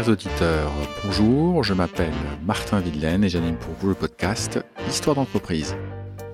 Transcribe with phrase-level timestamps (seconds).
[0.00, 0.72] Chers auditeurs,
[1.04, 2.14] bonjour, je m'appelle
[2.46, 5.76] Martin Videlaine et j'anime pour vous le podcast Histoire d'entreprise.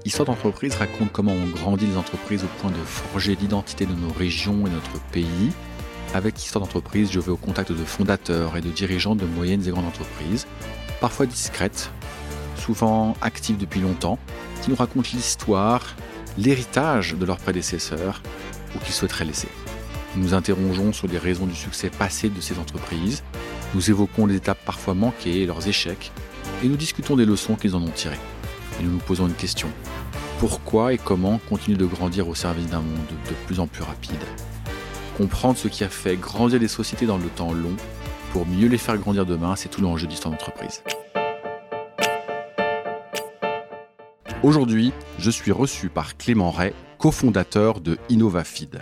[0.04, 4.12] Histoire d'entreprise raconte comment on grandit les entreprises au point de forger l'identité de nos
[4.12, 5.50] régions et notre pays.
[6.14, 9.70] Avec Histoire d'entreprise, je vais au contact de fondateurs et de dirigeants de moyennes et
[9.72, 10.46] grandes entreprises,
[11.00, 11.90] parfois discrètes,
[12.54, 14.20] souvent actives depuis longtemps,
[14.62, 15.96] qui nous racontent l'histoire,
[16.38, 18.22] l'héritage de leurs prédécesseurs
[18.76, 19.48] ou qu'ils souhaiteraient laisser.
[20.14, 23.22] Nous nous interrogeons sur les raisons du succès passé de ces entreprises,
[23.76, 26.10] nous évoquons les étapes parfois manquées et leurs échecs,
[26.64, 28.18] et nous discutons des leçons qu'ils en ont tirées.
[28.80, 29.68] Et nous nous posons une question.
[30.38, 32.96] Pourquoi et comment continuer de grandir au service d'un monde
[33.28, 34.16] de plus en plus rapide?
[35.18, 37.76] Comprendre ce qui a fait grandir les sociétés dans le temps long
[38.32, 40.82] pour mieux les faire grandir demain, c'est tout l'enjeu d'histoire d'entreprise.
[44.42, 48.80] Aujourd'hui, je suis reçu par Clément Ray, cofondateur de InnovaFeed.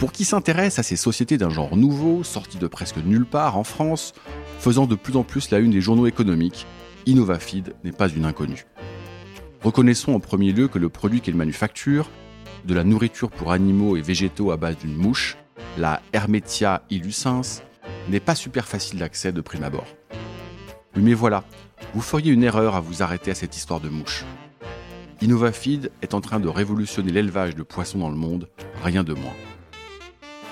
[0.00, 3.64] Pour qui s'intéresse à ces sociétés d'un genre nouveau, sorties de presque nulle part en
[3.64, 4.14] France,
[4.58, 6.64] faisant de plus en plus la une des journaux économiques,
[7.06, 8.64] InnovaFeed n'est pas une inconnue.
[9.62, 12.08] Reconnaissons en premier lieu que le produit qu'elle manufacture,
[12.64, 15.36] de la nourriture pour animaux et végétaux à base d'une mouche,
[15.76, 17.62] la Hermetia illucens,
[18.08, 19.86] n'est pas super facile d'accès de prime abord.
[20.96, 21.44] Oui mais voilà,
[21.92, 24.24] vous feriez une erreur à vous arrêter à cette histoire de mouche.
[25.20, 28.48] InnovaFeed est en train de révolutionner l'élevage de poissons dans le monde,
[28.82, 29.34] rien de moins.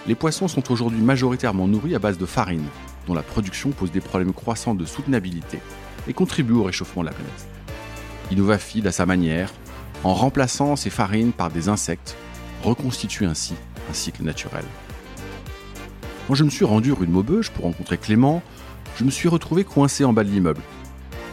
[0.08, 2.64] Les poissons sont aujourd'hui majoritairement nourris à base de farine,
[3.06, 5.58] dont la production pose des problèmes croissants de soutenabilité
[6.08, 7.46] et contribue au réchauffement de la planète.
[8.32, 9.52] InnovaFeed, à sa manière,
[10.04, 12.16] en remplaçant ces farines par des insectes,
[12.62, 13.52] reconstitue ainsi
[13.90, 14.64] un cycle naturel.
[16.26, 18.42] Quand je me suis rendu rue de Maubeuge pour rencontrer Clément,
[18.96, 20.62] je me suis retrouvé coincé en bas de l'immeuble,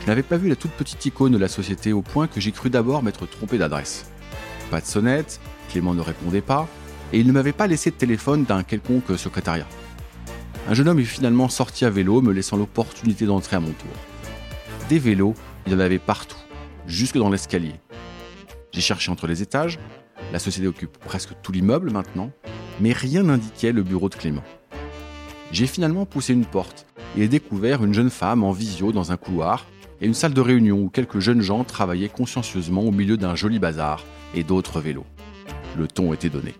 [0.01, 2.51] je n'avais pas vu la toute petite icône de la société au point que j'ai
[2.51, 4.11] cru d'abord m'être trompé d'adresse.
[4.69, 6.67] Pas de sonnette, Clément ne répondait pas,
[7.15, 9.65] et il ne m'avait pas laissé de téléphone d'un quelconque secrétariat.
[10.67, 13.93] Un jeune homme est finalement sorti à vélo, me laissant l'opportunité d'entrer à mon tour.
[14.89, 15.33] Des vélos,
[15.65, 16.35] il y en avait partout,
[16.87, 17.75] jusque dans l'escalier.
[18.73, 19.79] J'ai cherché entre les étages,
[20.33, 22.31] la société occupe presque tout l'immeuble maintenant,
[22.81, 24.43] mais rien n'indiquait le bureau de Clément.
[25.53, 26.85] J'ai finalement poussé une porte
[27.17, 29.65] et ai découvert une jeune femme en visio dans un couloir,
[30.01, 33.57] et une salle de réunion où quelques jeunes gens travaillaient consciencieusement au milieu d'un joli
[33.57, 35.05] bazar et d'autres vélos.
[35.77, 36.53] Le ton était donné.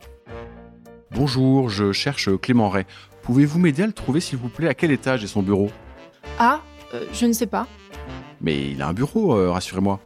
[1.11, 2.85] Bonjour, je cherche Clément Ray.
[3.21, 4.67] Pouvez-vous m'aider à le trouver s'il vous plaît?
[4.67, 5.69] À quel étage est son bureau?
[6.39, 6.61] Ah,
[6.93, 7.67] euh, je ne sais pas.
[8.41, 9.99] Mais il a un bureau, euh, rassurez-moi.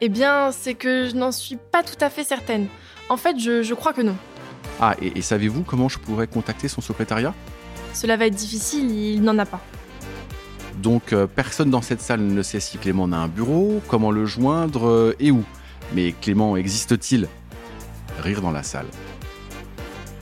[0.00, 2.66] Eh bien, c'est que je n'en suis pas tout à fait certaine.
[3.08, 4.16] En fait, je, crois que non.
[4.80, 7.34] Ah, et savez-vous comment je pourrais contacter son secrétariat?
[7.94, 9.60] Cela va être difficile, il n'en a pas.
[10.78, 14.26] Donc euh, personne dans cette salle ne sait si Clément a un bureau, comment le
[14.26, 15.44] joindre et où.
[15.94, 17.28] Mais Clément existe-t-il?
[18.18, 18.86] Rire dans la salle.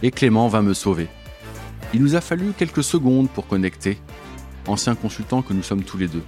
[0.02, 1.08] Et Clément va me sauver.
[1.92, 3.98] Il nous a fallu quelques secondes pour connecter,
[4.66, 6.22] ancien consultant que nous sommes tous les deux.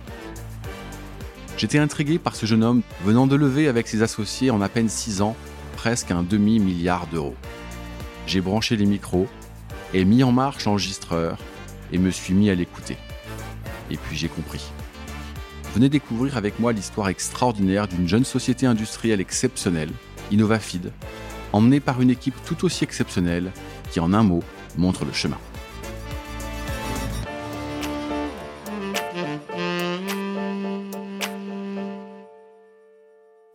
[1.56, 4.88] J'étais intrigué par ce jeune homme venant de lever avec ses associés en à peine
[4.88, 5.36] 6 ans
[5.76, 7.36] presque un demi-milliard d'euros.
[8.26, 9.28] J'ai branché les micros
[9.94, 11.38] et mis en marche l'enregistreur
[11.92, 12.96] et me suis mis à l'écouter.
[13.90, 14.64] Et puis j'ai compris.
[15.74, 19.90] Venez découvrir avec moi l'histoire extraordinaire d'une jeune société industrielle exceptionnelle,
[20.30, 20.92] InnovaFeed,
[21.52, 23.52] emmenée par une équipe tout aussi exceptionnelle
[23.90, 24.42] qui, en un mot,
[24.76, 25.38] montre le chemin.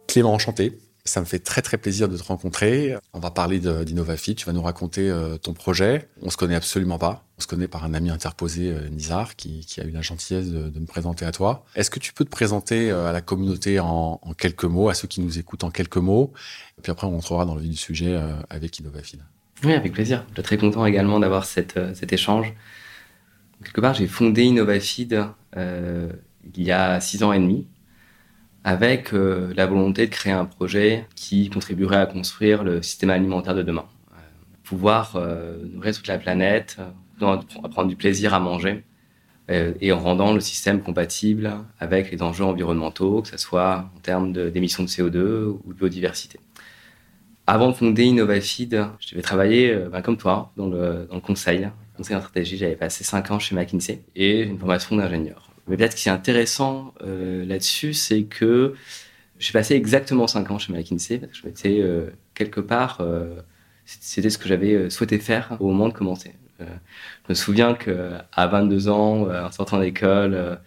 [0.07, 0.77] Clément, enchanté.
[1.07, 2.95] Ça me fait très très plaisir de te rencontrer.
[3.13, 4.35] On va parler d'InnovaFit.
[4.35, 6.09] Tu vas nous raconter euh, ton projet.
[6.21, 7.23] On se connaît absolument pas.
[7.37, 10.79] On se connaît par un ami interposé, euh, Nizar, qui, a eu la gentillesse de,
[10.79, 11.63] me présenter à toi.
[11.75, 15.07] Est-ce que tu peux te présenter euh, à la communauté en, quelques mots, à ceux
[15.07, 16.33] qui nous écoutent en quelques mots?
[16.77, 18.19] Et puis après, on rentrera dans le vif du sujet
[18.49, 19.19] avec InnovaFit.
[19.63, 20.25] Oui, avec plaisir.
[20.29, 21.77] Je suis très content également d'avoir cet
[22.11, 22.53] échange.
[23.63, 25.25] Quelque part, j'ai fondé InnovaFeed
[25.55, 27.65] il y a six ans et demi
[28.67, 33.55] avec euh, la volonté de créer un projet qui contribuerait à construire le système alimentaire
[33.55, 33.85] de demain.
[34.11, 34.15] Euh,
[34.65, 36.75] pouvoir euh, nourrir toute la planète,
[37.17, 38.83] prendre du plaisir à manger,
[39.49, 44.33] et en rendant le système compatible avec les enjeux environnementaux, que ce soit en termes
[44.33, 46.37] d'émissions de, CO2 ou de biodiversité.
[47.47, 51.69] Avant de fonder InnovaFeed, je devais travailler, ben, comme toi, dans le, dans le conseil,
[51.95, 52.57] conseil en stratégie.
[52.57, 55.46] J'avais passé cinq ans chez McKinsey et une formation d'ingénieur.
[55.67, 58.73] Mais peut-être ce qui est intéressant euh, là-dessus, c'est que
[59.39, 63.35] j'ai passé exactement 5 ans chez McKinsey, parce que je m'étais euh, quelque part, euh,
[63.85, 66.33] c'était ce que j'avais souhaité faire au moment de commencer.
[66.59, 66.65] je
[67.29, 70.59] me souviens qu'à 22 ans, en sortant d'école,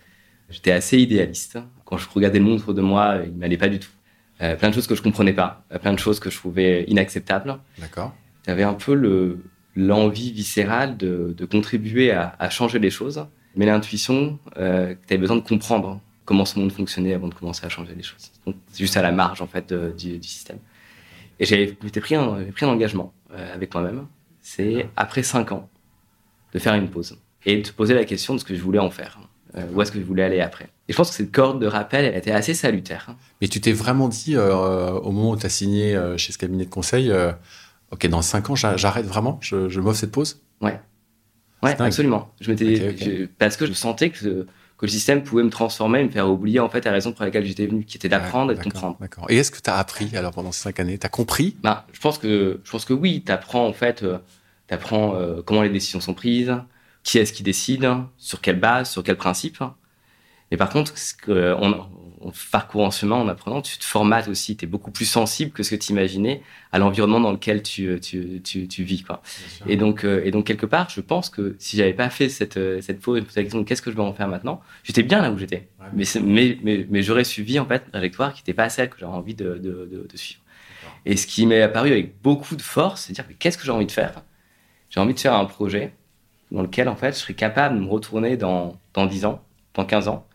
[0.49, 1.59] j'étais assez idéaliste.
[1.85, 3.91] Quand je regardais le monde autour de moi, il m'allait pas du tout.
[4.39, 7.59] plein de choses que je comprenais pas, plein de choses que je trouvais inacceptables.
[7.79, 8.15] D'accord.
[8.47, 8.95] J'avais un peu
[9.77, 13.27] l'envie viscérale de, contribuer à, à, changer les choses
[13.57, 17.67] mais l'intuition, euh, tu avais besoin de comprendre comment ce monde fonctionnait avant de commencer
[17.67, 18.31] à changer les choses.
[18.47, 20.59] Donc, c'est juste à la marge, en fait, du, du, système.
[21.39, 24.07] Et j'avais pris un, pris un engagement euh, avec moi-même.
[24.41, 25.69] C'est après cinq ans
[26.53, 28.79] de faire une pause et de te poser la question de ce que je voulais
[28.79, 29.19] en faire.
[29.57, 31.67] Euh, où est-ce que je voulais aller après Et je pense que cette corde de
[31.67, 33.17] rappel, elle était assez salutaire.
[33.41, 36.39] Mais tu t'es vraiment dit, euh, au moment où tu as signé euh, chez ce
[36.39, 37.33] cabinet de conseil, euh,
[37.91, 40.41] OK, dans cinq ans, j'arrête vraiment Je, je m'offre cette pause?
[40.61, 40.81] Ouais.
[41.63, 42.33] Ouais, absolument.
[42.41, 43.17] Je m'étais, okay, okay.
[43.21, 44.47] Je, parce que je sentais que,
[44.79, 47.45] que le système pouvait me transformer, me faire oublier en fait la raison pour laquelle
[47.45, 48.97] j'étais venu, qui était d'apprendre et de comprendre.
[49.01, 49.27] D'accord.
[49.29, 50.99] Et est-ce que tu as appris alors pendant ces cinq années?
[50.99, 51.57] Tu as compris?
[51.63, 53.23] Bah, je pense que je pense que oui.
[53.25, 54.19] Tu apprends en fait, euh,
[54.69, 56.55] tu apprends euh, comment les décisions sont prises,
[57.03, 59.59] qui est-ce qui décide, sur quelle base, sur quel principe.
[60.51, 61.87] Mais par contre, ce que, on,
[62.51, 64.57] parcourant ce chemin, en apprenant, tu te formates aussi.
[64.57, 67.99] Tu es beaucoup plus sensible que ce que tu imaginais à l'environnement dans lequel tu,
[68.01, 69.03] tu, tu, tu vis.
[69.03, 69.23] Quoi.
[69.67, 72.59] Et, donc, euh, et donc, quelque part, je pense que si j'avais pas fait cette,
[72.83, 75.39] cette pause la question qu'est-ce que je vais en faire maintenant, j'étais bien là où
[75.39, 75.69] j'étais.
[75.81, 75.87] Ouais.
[75.95, 78.99] Mais, mais, mais, mais j'aurais suivi en fait une trajectoire qui n'était pas celle que
[78.99, 80.41] j'avais envie de, de, de, de suivre.
[81.07, 83.73] Et ce qui m'est apparu avec beaucoup de force, c'est de dire qu'est-ce que j'ai
[83.73, 84.23] envie de faire?
[84.91, 85.93] J'ai envie de faire un projet
[86.51, 89.43] dans lequel en fait je serais capable de me retourner dans, dans 10 ans,
[89.75, 90.27] dans 15 ans,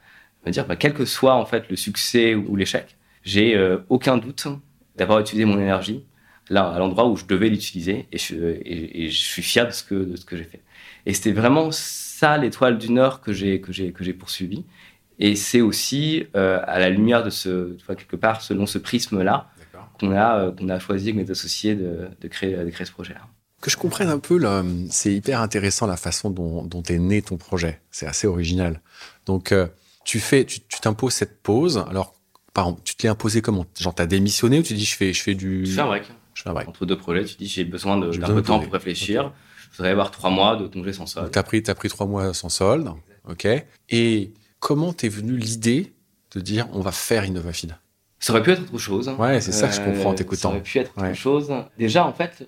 [0.45, 4.17] me dire bah, quel que soit en fait le succès ou, l'échec, j'ai euh, aucun
[4.17, 4.47] doute
[4.95, 6.05] d'avoir utilisé mon énergie
[6.49, 9.71] là à l'endroit où je devais l'utiliser et je, et, et je, suis fier de
[9.71, 10.61] ce que de ce que j'ai fait.
[11.05, 14.63] Et c'était vraiment ça l'étoile du Nord que j'ai que j'ai que j'ai poursuivi.
[15.17, 18.77] Et c'est aussi euh, à la lumière de ce tu vois, quelque part selon ce
[18.77, 19.49] prisme là
[19.99, 22.91] qu'on a euh, qu'on a choisi avec mes associés de, de créer de créer ce
[22.91, 23.21] projet là
[23.65, 24.39] que je comprenne un peu,
[24.91, 27.81] c'est hyper intéressant la façon dont, dont est né ton projet.
[27.89, 28.79] C'est assez original.
[29.25, 29.65] Donc, euh,
[30.05, 31.83] tu fais, tu t'imposes cette pause.
[31.89, 32.15] Alors,
[32.53, 33.65] par exemple, tu te l'es imposé comment?
[33.77, 35.65] Genre, t'as démissionné ou tu dis je fais, je fais du.
[35.65, 36.03] Je fais un break.
[36.33, 36.69] Je fais un break.
[36.69, 39.25] Entre deux projets, tu dis j'ai besoin d'un peu de temps pour réfléchir.
[39.25, 39.33] Okay.
[39.71, 41.31] Je voudrais avoir trois mois de congé sans solde.
[41.31, 42.91] T'as pris, as pris trois mois sans solde.
[43.27, 43.45] Ok.
[43.89, 45.93] Et comment t'es venu l'idée
[46.33, 47.75] de dire on va faire InnovaFeed
[48.19, 49.09] Ça aurait pu être autre chose.
[49.19, 50.41] Ouais, c'est ça que je comprends en t'écoutant.
[50.41, 51.51] Ça aurait pu être autre chose.
[51.77, 52.47] Déjà, en fait,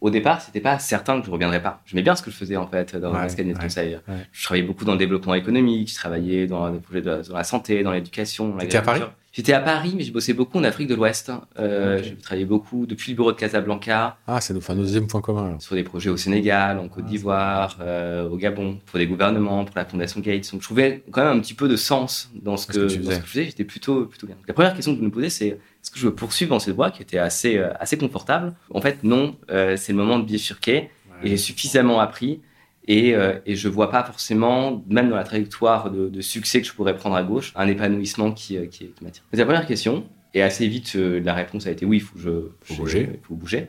[0.00, 1.82] au départ, c'était pas certain que je reviendrais pas.
[1.86, 3.98] J'aimais bien ce que je faisais en fait dans ouais, ce cabinet de ouais, conseil.
[4.08, 4.14] Ouais.
[4.32, 7.44] Je travaillais beaucoup dans le développement économique, je travaillais dans le projet de, dans la
[7.44, 8.56] santé, dans l'éducation.
[8.58, 9.02] T'étais à Paris?
[9.36, 11.30] J'étais à Paris, mais j'ai bossé beaucoup en Afrique de l'Ouest.
[11.58, 12.08] Euh, okay.
[12.08, 14.16] J'ai travaillé beaucoup depuis le bureau de Casablanca.
[14.26, 15.44] Ah, c'est notre deuxième point commun.
[15.44, 15.60] Alors.
[15.60, 19.66] Sur des projets au Sénégal, en Côte ah, d'Ivoire, euh, au Gabon, pour des gouvernements,
[19.66, 20.50] pour la Fondation Gates.
[20.50, 22.96] Donc, je trouvais quand même un petit peu de sens dans ce, que, que, tu
[22.96, 22.98] faisais.
[22.98, 23.44] Dans ce que je faisais.
[23.44, 24.36] J'étais plutôt, plutôt bien.
[24.36, 26.58] Donc, la première question que vous me posez, c'est est-ce que je veux poursuivre dans
[26.58, 28.54] cette voie qui était assez, euh, assez confortable?
[28.70, 29.36] En fait, non.
[29.50, 30.88] Euh, c'est le moment de bifurquer ouais.
[31.24, 32.40] et j'ai suffisamment appris
[32.88, 36.66] et, euh, et je vois pas forcément, même dans la trajectoire de, de, succès que
[36.66, 39.24] je pourrais prendre à gauche, un épanouissement qui, euh, qui, m'attire.
[39.32, 40.06] C'est la première question.
[40.34, 42.30] Et assez vite, euh, la réponse a été oui, il faut je
[42.60, 43.10] faut je, bouger.
[43.12, 43.68] Il faut bouger.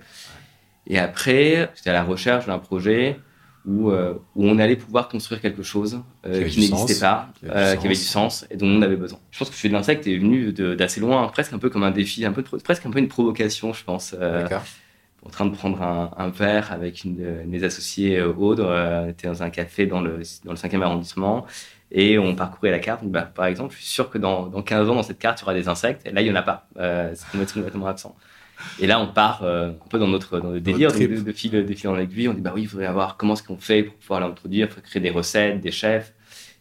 [0.85, 3.19] Et après, j'étais à la recherche d'un projet
[3.65, 7.77] où, euh, où on allait pouvoir construire quelque chose qui, qui n'existait pas, qui avait,
[7.77, 9.19] qui avait, du sens et dont on avait besoin.
[9.31, 11.91] Je pense que fais de l'insecte est venu d'assez loin, presque un peu comme un
[11.91, 14.13] défi, un peu presque un peu une provocation, je pense.
[14.13, 14.63] D'accord
[15.25, 18.59] en train de prendre un, un verre avec une de mes associés euh, Aude.
[18.59, 21.45] Euh, on était dans un café dans le, dans le 5e arrondissement
[21.91, 23.03] et on parcourait la carte.
[23.05, 25.41] Bah, par exemple, je suis sûr que dans, dans 15 ans, dans cette carte, il
[25.41, 26.05] y aura des insectes.
[26.05, 26.67] Et là, il n'y en a pas.
[26.77, 28.15] Euh, c'est complètement absent.
[28.79, 31.31] Et là, on part euh, un peu dans notre, dans notre délire de, de, de,
[31.31, 32.27] fil, de fil en aiguille.
[32.27, 35.01] On dit, bah oui, il faudrait avoir comment est-ce qu'on fait pour pouvoir l'introduire, créer
[35.01, 36.13] des recettes, des chefs.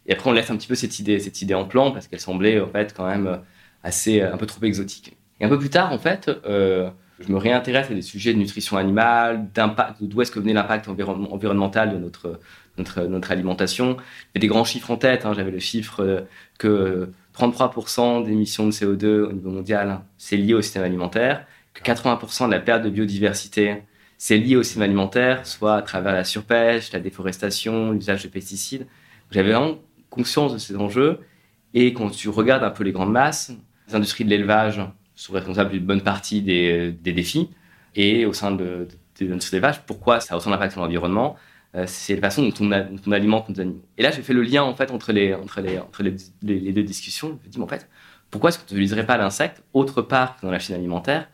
[0.07, 2.21] Et après, on laisse un petit peu cette idée, cette idée en plan parce qu'elle
[2.21, 3.41] semblait, en fait, quand même
[3.83, 5.17] assez, un peu trop exotique.
[5.41, 8.39] Et un peu plus tard, en fait, euh, je me réintéresse à des sujets de
[8.39, 13.97] nutrition animale, d'impact, d'où est-ce que venait l'impact environ, environnemental de notre, alimentation.
[14.35, 15.25] J'ai des grands chiffres en tête.
[15.25, 15.33] Hein.
[15.35, 16.27] J'avais le chiffre
[16.59, 17.09] que
[17.39, 22.53] 33% d'émissions de CO2 au niveau mondial, c'est lié au système alimentaire, que 80% de
[22.53, 23.83] la perte de biodiversité,
[24.19, 28.87] c'est lié au système alimentaire, soit à travers la surpêche, la déforestation, l'usage de pesticides.
[29.31, 31.21] J'avais vraiment conscience de ces enjeux.
[31.75, 33.53] Et quand tu regardes un peu les grandes masses,
[33.89, 34.81] les industries de l'élevage
[35.17, 37.51] sont responsables d'une bonne partie des, des, défis.
[37.95, 38.87] Et au sein de,
[39.21, 41.37] de, de notre élevage, pourquoi ça a autant d'impact sur l'environnement
[41.75, 42.71] euh, C'est la façon dont on,
[43.07, 43.83] on, alimente nos animaux.
[43.97, 46.83] Et là, j'ai fait le lien en fait entre les, entre les, entre les deux
[46.83, 47.39] discussions.
[47.43, 47.89] Je me dis, mais en fait,
[48.31, 51.29] pourquoi est-ce qu'on n'utiliserait pas l'insecte autre part que dans la chaîne alimentaire?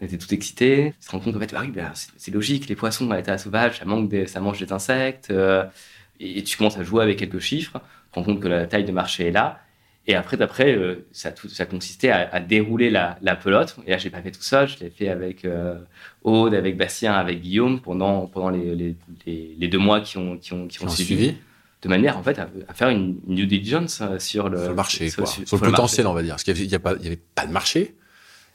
[0.00, 0.94] On était tout excités.
[1.00, 3.38] On se rend compte qu'en fait, bah oui, bah, c'est logique, les poissons à l'état
[3.38, 5.30] sauvage, ça, manque des, ça mange des insectes.
[5.30, 5.64] Euh,
[6.20, 8.84] et tu commences à jouer avec quelques chiffres, tu te rends compte que la taille
[8.84, 9.60] de marché est là.
[10.06, 13.76] Et après, d'après, euh, ça, tout, ça consistait à, à dérouler la, la, pelote.
[13.86, 15.78] Et là, je l'ai pas fait tout seul, je l'ai fait avec euh,
[16.22, 20.36] Aude, avec Bastien, avec Guillaume pendant, pendant les, les, les, les deux mois qui ont,
[20.36, 21.34] qui ont, qui ont, suivi, suivi.
[21.80, 24.68] De manière, en fait, à, à faire une, une due diligence euh, sur le, sur
[24.68, 25.32] le marché, sur, quoi.
[25.32, 26.12] Sur, sur, le, potentiel, marché.
[26.12, 26.34] on va dire.
[26.34, 27.94] Parce qu'il n'y avait, pas de marché,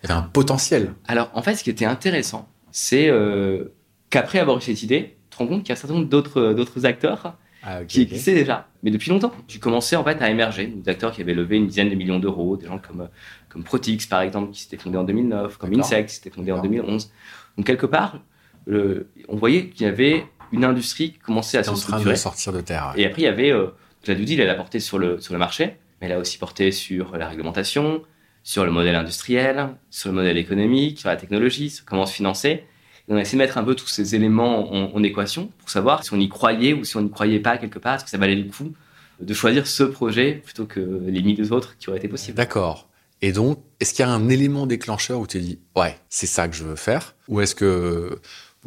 [0.03, 0.93] il y avait un potentiel.
[1.07, 3.73] Alors, en fait, ce qui était intéressant, c'est euh,
[4.11, 6.09] qu'après avoir eu cette idée, tu te rends compte qu'il y a un certain nombre
[6.09, 7.37] d'autres acteurs
[7.71, 10.65] ah, qui existait déjà, mais depuis longtemps, qui commençait en fait à émerger.
[10.65, 13.09] Des acteurs qui avaient levé une dizaine de millions d'euros, des gens comme,
[13.47, 16.61] comme Protix par exemple, qui s'était fondé en 2009, comme Insect, qui s'était fondé en
[16.63, 17.11] 2011.
[17.57, 18.19] Donc quelque part,
[18.67, 21.99] on voyait qu'il y avait une industrie qui commençait à se structurer.
[21.99, 22.93] en train de sortir de terre.
[22.97, 23.67] Et après, il y avait, euh,
[24.07, 26.71] la due elle a porté sur le, sur le marché, mais elle a aussi porté
[26.71, 28.01] sur la réglementation,
[28.43, 32.63] sur le modèle industriel, sur le modèle économique, sur la technologie, sur comment se financer.
[33.09, 36.13] On a essayé de mettre un peu tous ces éléments en, équation pour savoir si
[36.13, 38.35] on y croyait ou si on n'y croyait pas quelque part, est-ce que ça valait
[38.35, 38.71] le coup
[39.19, 42.37] de choisir ce projet plutôt que les mille autres qui auraient été possibles.
[42.37, 42.87] D'accord.
[43.21, 46.47] Et donc, est-ce qu'il y a un élément déclencheur où tu dis, ouais, c'est ça
[46.47, 48.17] que je veux faire Ou est-ce que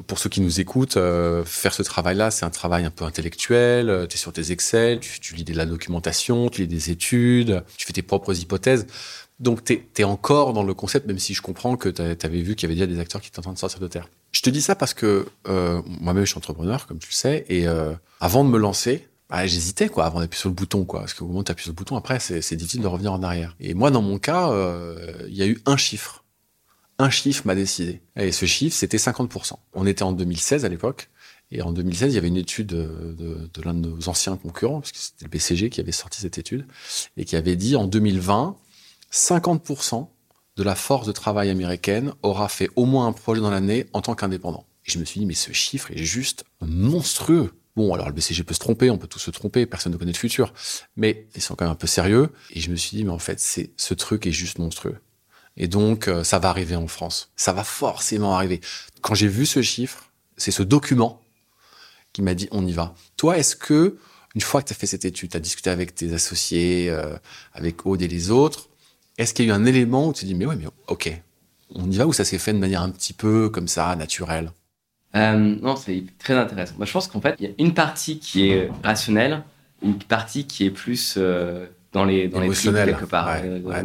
[0.07, 3.91] pour ceux qui nous écoutent, euh, faire ce travail-là, c'est un travail un peu intellectuel.
[3.91, 7.63] Euh, tu es sur tes Excel, tu, lis de la documentation, tu lis des études,
[7.77, 8.87] tu fais tes propres hypothèses.
[9.41, 12.55] Donc, tu es, encore dans le concept, même si je comprends que tu avais vu
[12.55, 14.09] qu'il y avait déjà des acteurs qui étaient en train de sortir de terre.
[14.31, 17.45] Je te dis ça parce que euh, moi-même, je suis entrepreneur, comme tu le sais,
[17.49, 17.67] et
[18.21, 21.27] avant de me lancer, bah, j'hésitais quoi avant d'appuyer sur le bouton quoi parce qu'au
[21.27, 23.73] moment où tu appuies sur le bouton après c'est difficile de revenir en arrière et
[23.73, 24.53] moi dans mon cas
[25.27, 26.23] il y a eu un chiffre
[27.03, 28.01] un chiffre m'a décidé.
[28.17, 29.55] Et ce chiffre, c'était 50%.
[29.75, 31.11] On était en 2016 à l'époque.
[31.51, 34.93] Et en 2016, il y avait une étude de, l'un de nos anciens concurrents, parce
[34.93, 36.67] que c'était le BCG qui avait sorti cette étude,
[37.19, 38.57] et qui avait dit en 2020,
[39.13, 40.09] 50%
[40.57, 44.01] de la force de travail américaine aura fait au moins un projet dans l'année en
[44.01, 44.67] tant qu'indépendant.
[44.87, 47.53] Et je me suis dit, mais ce chiffre est juste monstrueux.
[47.77, 50.13] Bon, alors le BCG peut se tromper, on peut tous se tromper, personne ne connaît
[50.13, 50.53] le futur,
[50.97, 52.31] mais ils sont quand même un peu sérieux.
[52.51, 54.99] Et je me suis dit, mais en fait, c'est ce truc est juste monstrueux.
[55.57, 57.31] Et donc, euh, ça va arriver en France.
[57.37, 58.61] Ça va forcément arriver.
[59.01, 61.23] Quand j'ai vu ce chiffre, c'est ce document
[62.13, 62.95] qui m'a dit on y va.
[63.17, 63.99] Toi, est-ce que
[64.35, 67.17] une fois que tu as fait cette étude, tu as discuté avec tes associés, euh,
[67.53, 68.71] avec Aude et les autres,
[69.19, 71.13] est-ce qu'il y a eu un élément où tu te dis mais ouais, mais ok,
[71.75, 74.51] on y va ou ça s'est fait de manière un petit peu comme ça, naturelle?
[75.15, 76.75] Euh, Non, c'est très intéressant.
[76.79, 79.43] Moi, je pense qu'en fait, il y a une partie qui est rationnelle,
[79.83, 81.19] une partie qui est plus
[81.93, 83.85] dans les dans les quelque part, ouais,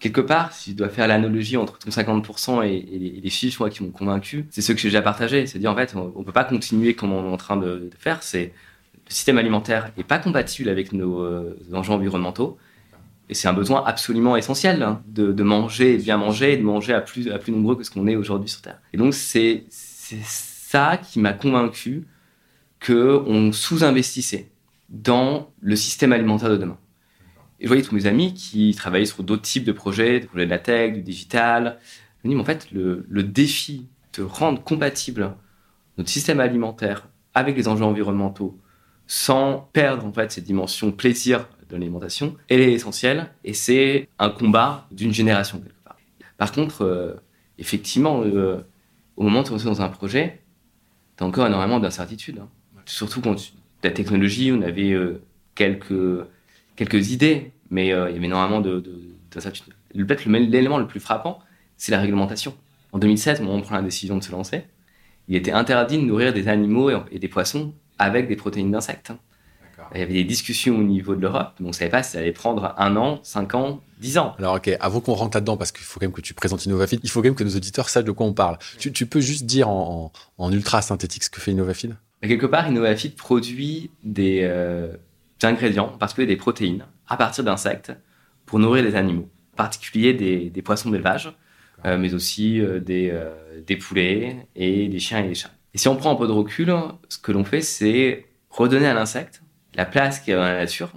[0.00, 3.90] quelque part, si je dois faire l'analogie entre ton 50% et, les, chiffres qui m'ont
[3.90, 5.46] convaincu, c'est ce que j'ai déjà partagé.
[5.46, 8.22] C'est-à-dire, en fait, on ne peut pas continuer comme on est en train de, faire.
[8.22, 8.52] C'est
[8.94, 12.58] le système alimentaire n'est pas compatible avec nos euh, enjeux environnementaux.
[13.30, 17.00] Et c'est un besoin absolument essentiel hein, de, manger, bien manger, et de manger à
[17.00, 18.80] plus, à plus nombreux que ce qu'on est aujourd'hui sur Terre.
[18.92, 22.08] Et donc, c'est ça qui m'a convaincu
[22.84, 24.50] qu'on sous-investissait
[24.88, 26.76] dans le système alimentaire de demain.
[27.60, 30.46] Et je voyais tous mes amis qui travaillaient sur d'autres types de projets, des projets
[30.46, 31.78] de la tech, du digital.
[32.24, 33.86] Je me dis, mais en fait, le, défi
[34.18, 35.36] de rendre compatible
[35.98, 38.58] notre système alimentaire avec les enjeux environnementaux
[39.06, 44.30] sans perdre en fait cette dimension plaisir de l'alimentation, elle est essentielle et c'est un
[44.30, 45.96] combat d'une génération quelque part.
[46.36, 47.14] Par contre, euh,
[47.58, 48.58] effectivement, euh,
[49.16, 50.40] au moment où tu es dans un projet,
[51.16, 52.38] tu as encore énormément d'incertitudes.
[52.38, 52.48] Hein.
[52.86, 53.36] Surtout quand
[53.82, 55.22] la technologie, on avait euh,
[55.54, 56.26] quelques
[56.76, 59.00] quelques idées, mais il y avait énormément de, de,
[59.92, 61.40] Peut-être l'élément le plus frappant,
[61.76, 62.54] c'est la réglementation.
[62.92, 64.64] En 2007, au moment où on prend la décision de se lancer,
[65.28, 69.12] il était interdit de nourrir des animaux et des poissons avec des protéines d'insectes.
[69.94, 72.12] Il y avait des discussions au niveau de l'Europe, mais on ne savait pas si
[72.12, 74.34] ça allait prendre un an, cinq ans, dix ans.
[74.38, 77.00] Alors, ok, avant qu'on rentre là-dedans, parce qu'il faut quand même que tu présentes Innovafid,
[77.02, 78.58] il faut quand même que nos auditeurs sachent de quoi on parle.
[78.78, 80.12] Tu, peux juste dire en,
[80.50, 84.92] ultra synthétique ce que fait Innovafid Quelque part, Innovafid produit des, euh,
[85.42, 87.92] ingrédients, en particulier des protéines, à partir d'insectes
[88.46, 91.32] pour nourrir les animaux, en particulier des, poissons d'élevage,
[91.84, 93.12] euh, mais aussi euh, des,
[93.66, 95.50] des, poulets et des chiens et des chats.
[95.74, 96.72] Et si on prend un peu de recul,
[97.08, 99.42] ce que l'on fait, c'est redonner à l'insecte
[99.74, 100.92] la place qu'il a dans la nature,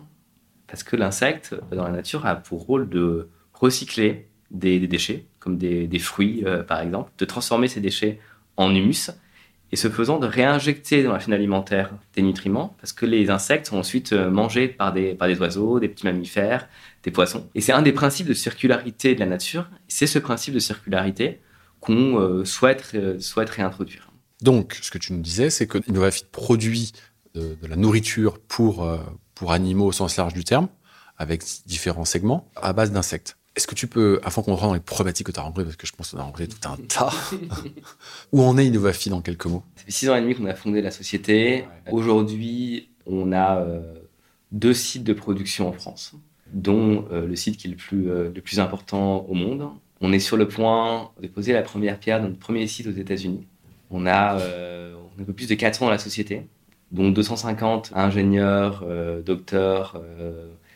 [0.68, 6.00] parce que l'insecte, dans la nature, a pour rôle de recycler des, déchets, comme des,
[6.00, 8.20] fruits, par exemple, de transformer ces déchets
[8.58, 9.12] en humus
[9.74, 13.66] et ce faisant de réinjecter dans la chaîne alimentaire des nutriments parce que les insectes
[13.66, 16.70] sont ensuite euh, mangés par des, par des oiseaux, des petits mammifères,
[17.02, 17.50] des poissons.
[17.56, 19.68] Et c'est un des principes de circularité de la nature.
[19.88, 21.40] C'est ce principe de circularité
[21.80, 24.12] qu'on euh, souhaite, euh, souhaite réintroduire.
[24.44, 26.92] Donc, ce que tu nous disais, c'est que Innovafit produit
[27.34, 28.88] de, de, la nourriture pour,
[29.36, 30.68] pour animaux au sens large du terme,
[31.18, 33.38] avec différents segments, à base d'insectes.
[33.56, 35.76] Est-ce que tu peux, avant qu'on rentre dans les problématiques que tu as rencontrées, parce
[35.76, 37.14] que je pense qu'on a rencontré tout un tas,
[38.32, 39.64] où en est Innovafi dans quelques mots?
[39.76, 41.66] Ça fait six ans et demi qu'on a fondé la société.
[41.92, 43.94] Aujourd'hui, on a euh,
[44.52, 46.16] deux sites de production en France,
[46.52, 49.70] dont euh, le site qui est le plus, euh, le plus important au monde.
[50.02, 52.92] On est sur le point de poser la première pierre de notre premier site aux
[52.92, 53.46] États-Unis.
[53.92, 56.48] On a, on a un peu plus de 400 dans la société,
[56.94, 58.86] dont 250 ingénieurs,
[59.26, 60.02] docteurs,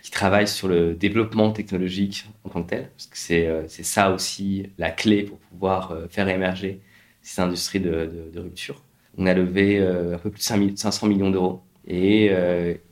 [0.08, 4.12] qui travaille sur le développement technologique en tant que tel, parce que c'est euh, ça
[4.12, 6.80] aussi la clé pour pouvoir euh, faire émerger
[7.22, 8.82] ces industries de, rupture.
[9.18, 12.32] On a levé euh, un peu plus de 500 millions d'euros Et,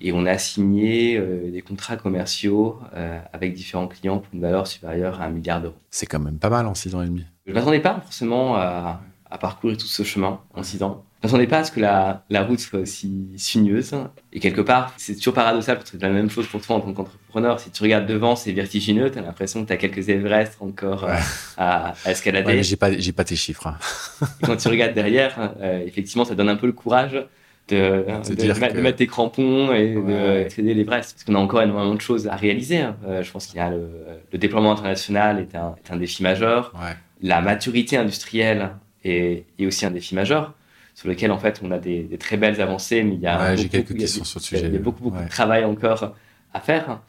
[0.02, 1.18] et, on a signé
[1.52, 2.80] des contrats commerciaux
[3.32, 5.76] avec différents clients pour une valeur supérieure à un milliard d'euros.
[5.92, 7.24] C'est quand même pas mal en six ans et demi.
[7.46, 11.06] Je ne m'attendais pas forcément à, à parcourir tout ce chemin en six ans.
[11.26, 13.96] M'attendais pas à ce que la, la route soit aussi sinueuse.
[14.32, 16.82] Et quelque part, c'est toujours paradoxal parce que c'est la même chose pour toi en
[16.82, 17.60] tant qu'entrepreneur.
[17.60, 19.10] Si tu regardes devant, c'est vertigineux.
[19.10, 21.16] Tu as l'impression que tu as quelques Everest encore euh,
[21.58, 22.58] à, à, escalader.
[22.58, 23.66] Ouais, j'ai pas, j'ai pas tes chiffres.
[23.66, 23.78] Hein.
[24.44, 27.26] quand tu regardes derrière, euh, effectivement, ça donne un peu le courage
[27.70, 30.48] de, de, de, mettre tes crampons et ouais.
[30.56, 31.14] de l'Everest.
[31.14, 32.82] Parce qu'on a encore énormément de choses à réaliser.
[32.82, 32.98] Hein.
[33.08, 33.90] Euh, je pense qu'il y a le,
[34.32, 36.72] le, déploiement international est un, est un défi majeur.
[37.24, 40.54] La maturité industrielle est, est, aussi un défi majeur
[40.96, 43.38] sur lequel en fait on a des, des très belles avancées, mais il y a,
[43.38, 44.68] ouais, beaucoup, quelques questions il y a, sur le sujet.
[44.68, 46.16] Il y a beaucoup, beaucoup de travail encore
[46.54, 47.02] à faire.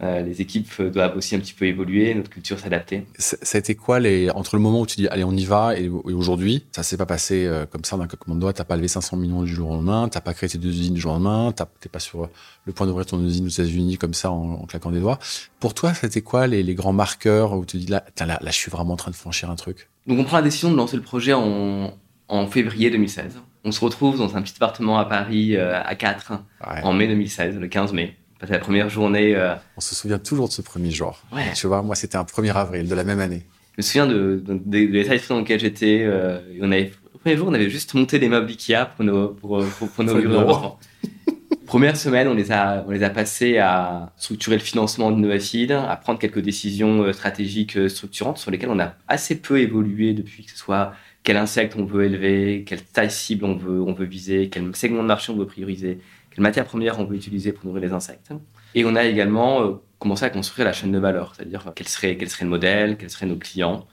[0.00, 3.04] Euh, les équipes doivent aussi un petit peu évoluer, notre culture s'adapter.
[3.18, 5.76] Ça a été quoi les entre le moment où tu dis allez on y va
[5.76, 8.52] et, et aujourd'hui ça s'est pas passé euh, comme ça d'un claquement de doigts.
[8.52, 10.94] T'as pas levé 500 millions du jour au lendemain, t'as pas créé tes deux usines
[10.94, 12.28] du jour au lendemain, t'es pas sur
[12.64, 15.18] le point d'ouvrir ton usine aux États-Unis comme ça en, en, claquant des doigts.
[15.58, 18.56] Pour toi, c'était quoi les, les, grands marqueurs où tu dis là, là, là, je
[18.56, 19.88] suis vraiment en train de franchir un truc?
[20.06, 21.92] Donc on prend la décision de lancer le projet en,
[22.28, 23.40] en février 2016.
[23.64, 26.82] On se retrouve dans un petit appartement à Paris euh, à 4 ouais.
[26.82, 28.16] en mai 2016, le 15 mai.
[28.40, 29.34] C'était la première journée.
[29.34, 29.54] Euh...
[29.76, 31.20] On se souvient toujours de ce premier jour.
[31.32, 31.52] Ouais.
[31.54, 33.42] Tu vois, moi, c'était un 1er avril de la même année.
[33.72, 36.02] Je me souviens de, de, de, de l'état d'esprit dans lequel j'étais.
[36.04, 39.28] Euh, on avait, le premier jour, on avait juste monté des meubles Ikea pour nos,
[39.28, 40.78] pour, pour, pour nos bureaux.
[41.66, 45.96] Première semaine, on les a, on les a passés à structurer le financement d'Innovafeed, à
[45.96, 50.56] prendre quelques décisions stratégiques structurantes sur lesquelles on a assez peu évolué depuis que ce
[50.56, 54.74] soit quel insecte on veut élever, quelle taille cible on veut, on veut viser, quel
[54.74, 57.92] segment de marché on veut prioriser, quelle matière première on veut utiliser pour nourrir les
[57.92, 58.32] insectes.
[58.74, 62.16] Et on a également euh, commencé à construire la chaîne de valeur, c'est-à-dire quel serait,
[62.16, 63.86] quel serait le modèle, quels seraient nos clients,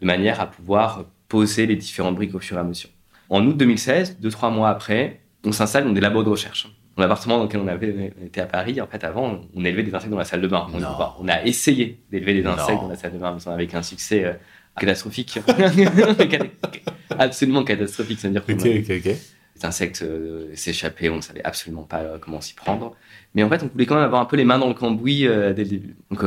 [0.00, 2.90] de manière à pouvoir poser les différentes briques au fur et à mesure.
[3.28, 6.68] En août 2016, deux, trois mois après, on s'installe dans des labos de recherche.
[6.96, 9.94] Dans l'appartement dans lequel on avait été à Paris, en fait, avant, on élevait des
[9.94, 10.66] insectes dans la salle de bain.
[10.72, 12.82] On, on a essayé d'élever des insectes non.
[12.82, 14.32] dans la salle de bain, mais avec un succès euh,
[14.78, 15.38] catastrophique.
[17.18, 19.16] absolument catastrophique, c'est-à-dire que okay, okay, okay.
[19.56, 22.94] les insectes euh, s'échappaient, on ne savait absolument pas euh, comment s'y prendre.
[23.34, 25.26] Mais en fait, on voulait quand même avoir un peu les mains dans le cambouis
[25.26, 25.96] euh, dès le début.
[26.10, 26.24] Donc,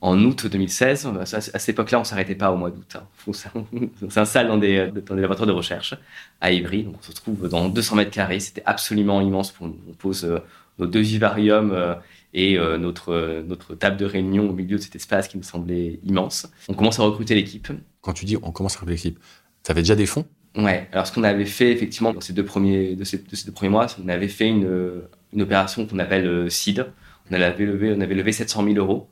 [0.00, 2.96] en août 2016, à, cette époque-là, on s'arrêtait pas au mois d'août.
[2.96, 3.64] Hein.
[4.02, 5.94] On s'installe dans des, dans des laboratoires de recherche
[6.40, 6.84] à Ivry.
[6.84, 8.38] Donc, on se retrouve dans 200 mètres carrés.
[8.38, 9.50] C'était absolument immense.
[9.50, 10.40] Pour, on pose
[10.78, 11.96] nos deux vivariums
[12.34, 16.00] et euh, notre, notre table de réunion au milieu de cet espace qui nous semblait
[16.04, 16.50] immense.
[16.68, 17.68] On commence à recruter l'équipe.
[18.00, 19.18] Quand tu dis on commence à recruter l'équipe,
[19.64, 20.26] tu avais déjà des fonds?
[20.56, 20.88] Ouais.
[20.92, 23.52] Alors, ce qu'on avait fait, effectivement, dans ces deux premiers, de ces, de ces deux
[23.52, 26.86] premiers mois, on avait fait une, une opération qu'on appelle SEED.
[27.30, 29.08] On avait levé, on avait levé 700 000 euros.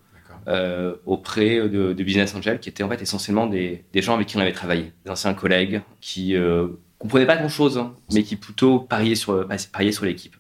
[0.48, 4.28] Euh, auprès de, de, business angels qui étaient en fait essentiellement des, des, gens avec
[4.28, 8.22] qui on avait travaillé, des anciens collègues qui euh, comprenaient pas grand chose, hein, mais
[8.22, 10.36] qui plutôt pariaient sur, pariaient sur l'équipe.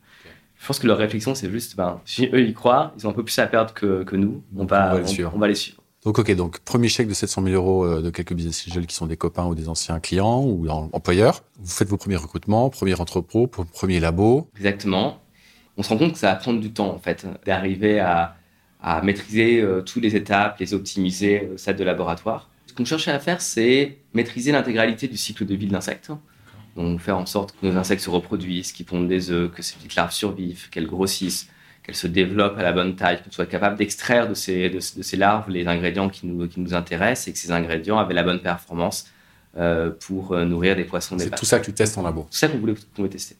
[0.66, 3.12] Je pense que leur réflexion, c'est juste, ben, si eux y croient, ils ont un
[3.12, 5.30] peu plus à perdre que, que nous, on va, on va, les suivre.
[5.32, 5.80] On, on va les suivre.
[6.04, 8.96] Donc, ok, donc premier chèque de 700 000 euros euh, de quelques business angels qui
[8.96, 11.44] sont des copains ou des anciens clients ou employeurs.
[11.60, 14.50] Vous faites vos premiers recrutements, premier entrepôt, premier labo.
[14.56, 15.22] Exactement.
[15.76, 18.34] On se rend compte que ça va prendre du temps, en fait, d'arriver à
[18.82, 22.50] à maîtriser euh, toutes les étapes, les optimiser au stade de laboratoire.
[22.66, 26.10] Ce qu'on cherchait à faire, c'est maîtriser l'intégralité du cycle de vie de l'insecte.
[26.76, 29.76] Donc faire en sorte que nos insectes se reproduisent, qu'ils pondent des œufs, que ces
[29.76, 31.48] petites larves survivent, qu'elles grossissent,
[31.82, 35.02] qu'elles se développent à la bonne taille, qu'on soit capable d'extraire de ces, de, de,
[35.02, 38.24] ces larves les ingrédients qui nous, qui nous intéressent et que ces ingrédients avaient la
[38.24, 39.10] bonne performance
[39.56, 41.16] euh, pour euh, nourrir des poissons.
[41.18, 42.22] C'est tout ça que tu testes en labo.
[42.22, 43.36] Tout ça qu'on voulait, qu voulait tester.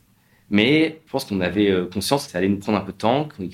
[0.49, 2.97] Mais je pense qu'on avait euh, conscience que ça allait nous prendre un peu de
[2.97, 3.45] temps, qu'on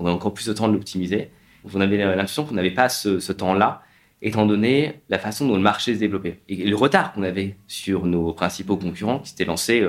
[0.00, 1.30] aurait encore plus de temps de l'optimiser.
[1.72, 3.82] On avait l'impression qu'on n'avait pas ce, ce temps-là,
[4.24, 6.40] étant donné la façon dont le marché se développait.
[6.48, 9.82] Et le retard qu'on avait sur nos principaux concurrents qui s'étaient lancés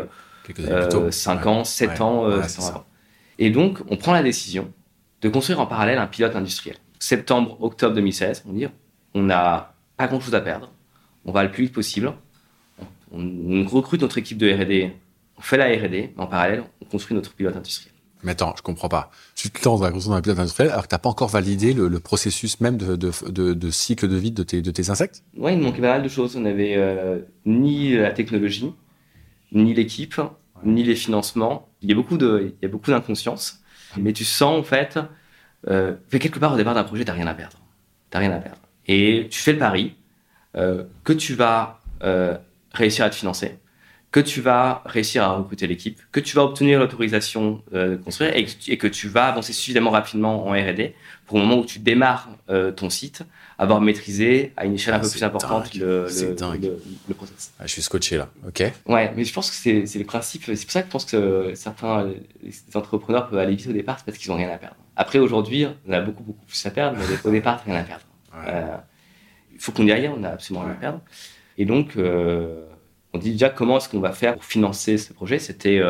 [0.59, 1.47] euh, 5 ouais.
[1.47, 2.01] ans, 7 ouais.
[2.01, 2.85] ans, euh, avant.
[3.39, 4.71] Et donc, on prend la décision
[5.21, 6.77] de construire en parallèle un pilote industriel.
[6.99, 8.67] Septembre, octobre 2016, on dit
[9.13, 10.71] on n'a pas grand-chose à perdre,
[11.23, 12.13] on va le plus vite possible,
[13.11, 14.93] on, on recrute notre équipe de R&D
[15.37, 17.93] on fait la R&D, mais en parallèle, on construit notre pilote industriel.
[18.23, 19.11] Mais attends, je comprends pas.
[19.35, 21.29] Tu te lances dans la construction d'un pilote industriel alors que tu n'as pas encore
[21.29, 24.71] validé le, le processus même de, de, de, de, cycle de vie de tes, de
[24.71, 25.23] tes insectes?
[25.37, 26.35] Oui, il manquait pas mal de choses.
[26.35, 28.73] On n'avait euh, ni la technologie,
[29.51, 30.25] ni l'équipe, ouais.
[30.63, 31.69] ni les financements.
[31.81, 33.59] Il y a beaucoup de, il y a beaucoup d'inconscience.
[33.97, 34.97] Mais tu sens, en fait,
[35.67, 37.57] euh, que quelque part, au départ d'un projet, tu n'as rien à perdre.
[38.11, 38.61] Tu rien à perdre.
[38.87, 39.95] Et tu fais le pari
[40.55, 42.37] euh, que tu vas euh,
[42.73, 43.59] réussir à te financer
[44.15, 48.31] que tu vas réussir à recruter l'équipe, que tu vas obtenir l'autorisation euh, de construire
[48.33, 52.29] et que, tu, vas avancer suffisamment rapidement en R&D pour au moment où tu démarres
[52.49, 53.23] euh, ton site,
[53.57, 57.51] avoir maîtrisé à une échelle un ah, peu plus importante le, le, le, process.
[57.59, 58.71] Ah, je suis scotché là, ok.
[58.85, 60.43] Ouais, mais je pense que c'est le principe.
[60.45, 62.09] C'est pour ça que je pense que certains
[62.73, 64.77] entrepreneurs peuvent aller vite au départ, parce qu'ils n'ont rien à perdre.
[64.95, 68.05] Après, aujourd'hui, on a beaucoup, beaucoup plus à perdre, mais au départ, rien à perdre.
[68.47, 68.77] Euh,
[69.53, 71.01] il faut qu'on y aille, on a absolument rien à perdre.
[71.57, 71.97] Et donc,
[73.15, 75.39] on dit déjà comment est-ce qu'on va faire pour financer ce projet.
[75.39, 75.81] C'était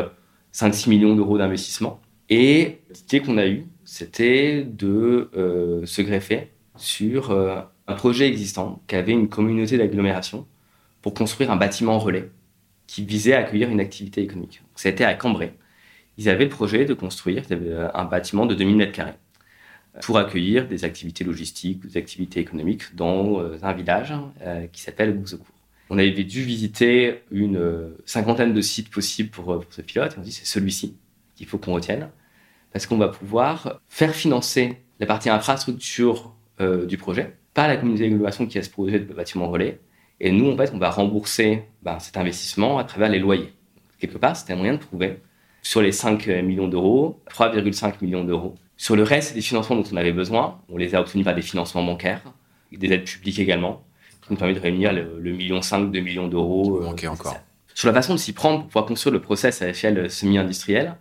[0.54, 2.00] 5-6 euh, millions d'euros d'investissement.
[2.30, 8.80] Et l'idée qu'on a eue, c'était de euh, se greffer sur euh, un projet existant
[8.86, 10.46] qui avait une communauté d'agglomération
[11.02, 12.30] pour construire un bâtiment relais
[12.86, 14.62] qui visait à accueillir une activité économique.
[14.76, 15.54] C'était à Cambrai.
[16.18, 17.42] Ils avaient le projet de construire
[17.92, 19.12] un bâtiment de 2000 m2
[20.02, 24.14] pour accueillir des activités logistiques des activités économiques dans un village
[24.72, 25.55] qui s'appelle Gouzecourt.
[25.88, 30.14] On avait dû visiter une euh, cinquantaine de sites possibles pour, euh, pour ce pilote.
[30.14, 30.96] Et on dit c'est celui-ci
[31.36, 32.10] qu'il faut qu'on retienne
[32.72, 38.04] parce qu'on va pouvoir faire financer la partie infrastructure euh, du projet par la communauté
[38.04, 39.80] d'agglomération qui a ce projet de bâtiment relais.
[40.20, 43.52] Et nous, en fait, on va rembourser ben, cet investissement à travers les loyers.
[43.98, 45.20] Quelque part, c'était un moyen de prouver
[45.62, 48.54] sur les 5 millions d'euros, 3,5 millions d'euros.
[48.76, 51.42] Sur le reste des financements dont on avait besoin, on les a obtenus par des
[51.42, 52.22] financements bancaires,
[52.72, 53.82] des aides publiques également
[54.26, 56.82] qui nous permet de réunir le, million 5, 2 millions d'euros.
[56.82, 57.36] Euh, encore.
[57.74, 60.96] Sur la façon de s'y prendre pour pouvoir construire le process à échelle semi-industrielle,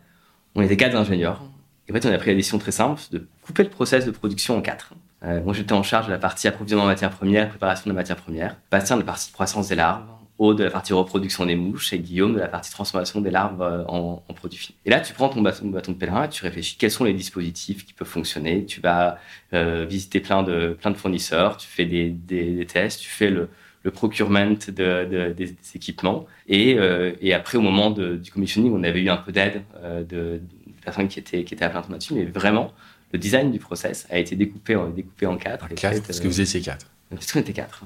[0.55, 1.43] on était quatre ingénieurs.
[1.88, 4.11] Et en fait, on a pris la décision très simple de couper le process de
[4.11, 4.93] production en quatre.
[5.23, 8.17] Euh, moi, j'étais en charge de la partie approvisionnement en matières premières, préparation de matières
[8.17, 10.03] premières, Bastien de la partie croissance des larves,
[10.38, 13.62] Aude de la partie reproduction des mouches et Guillaume de la partie transformation des larves
[13.62, 14.78] euh, en, en produits finis.
[14.86, 17.13] Et là, tu prends ton bâton, bâton, de pèlerin et tu réfléchis quels sont les
[17.13, 18.65] dispositifs qui peuvent fonctionner.
[18.65, 19.17] Tu vas
[19.54, 23.30] euh, visiter plein de, plein de fournisseurs, tu fais des, des, des tests, tu fais
[23.30, 23.48] le,
[23.86, 26.26] le procurement de, de, des, équipements.
[26.48, 29.62] Et, euh, et, après, au moment de, du commissioning, on avait eu un peu d'aide
[29.78, 30.41] euh, de,
[30.84, 32.15] personnes qui étaient, qui étaient à plein temps là-dessus.
[32.15, 32.74] Mais vraiment,
[33.13, 35.65] le design du process a été découpé en, découpé en quatre.
[35.65, 36.88] En quatre, parce que vous étiez quatre.
[37.12, 37.84] Parce qu'on était quatre.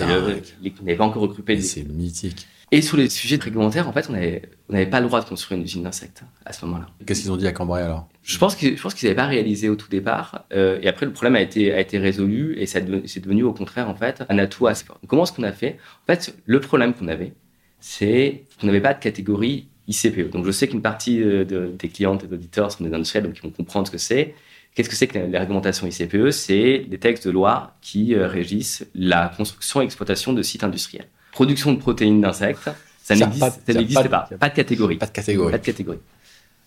[0.00, 0.40] Euh,
[0.80, 1.60] on n'avait pas encore recruté.
[1.60, 2.46] C'est mythique.
[2.70, 5.64] Et sur les sujets réglementaires, en fait, on n'avait pas le droit de construire une
[5.64, 6.86] usine d'insectes à ce moment-là.
[7.06, 8.08] Qu'est-ce qu'ils ont dit à Cambrai alors?
[8.22, 10.44] Je pense qu'ils n'avaient pas réalisé au tout départ.
[10.52, 13.88] Euh, et après, le problème a été, a été résolu et c'est devenu au contraire,
[13.88, 15.00] en fait, un atout assez fort.
[15.06, 15.78] comment est-ce qu'on a fait?
[16.06, 17.32] En fait, le problème qu'on avait,
[17.80, 20.30] c'est qu'on n'avait pas de catégorie ICPE.
[20.30, 23.38] Donc, je sais qu'une partie euh, de, des clientes et d'auditeurs sont des industriels, donc
[23.38, 24.34] ils vont comprendre ce que c'est.
[24.78, 28.86] Qu'est-ce que c'est que les réglementations ICPE C'est des textes de loi qui euh, régissent
[28.94, 31.08] la construction et exploitation de sites industriels.
[31.32, 32.70] Production de protéines d'insectes,
[33.02, 34.28] ça n'existe pas.
[34.38, 34.94] Pas, de catégorie.
[34.94, 35.50] Pas de catégorie.
[35.50, 35.98] Pas de catégorie.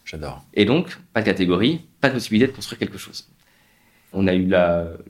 [0.04, 0.44] J'adore.
[0.54, 3.30] Et donc, pas de catégorie, pas de possibilité de construire quelque chose.
[4.12, 4.52] On a eu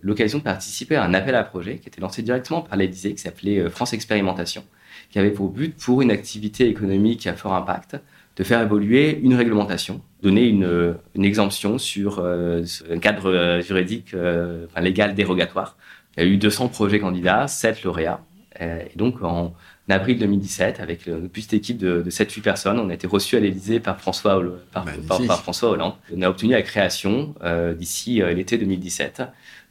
[0.04, 3.22] l'occasion de participer à un appel à projet qui était lancé directement par l'Élysée, qui
[3.24, 4.64] s'appelait euh, France Expérimentation,
[5.10, 7.98] qui avait pour but, pour une activité économique à fort impact,
[8.38, 14.14] de faire évoluer une réglementation, donner une, une exemption sur euh, un cadre euh, juridique
[14.14, 15.78] enfin, légal dérogatoire.
[16.18, 18.22] Il y a eu 200 projets candidats, 7 lauréats.
[18.60, 19.54] et donc, en
[19.88, 23.40] avril 2017, avec une petite équipe de, de 7-8 personnes, on a été reçus à
[23.40, 24.42] l'Élysée par François,
[24.72, 25.94] par, par, François Hollande.
[26.14, 27.34] On a obtenu la création,
[27.78, 29.24] d'ici l'été 2017,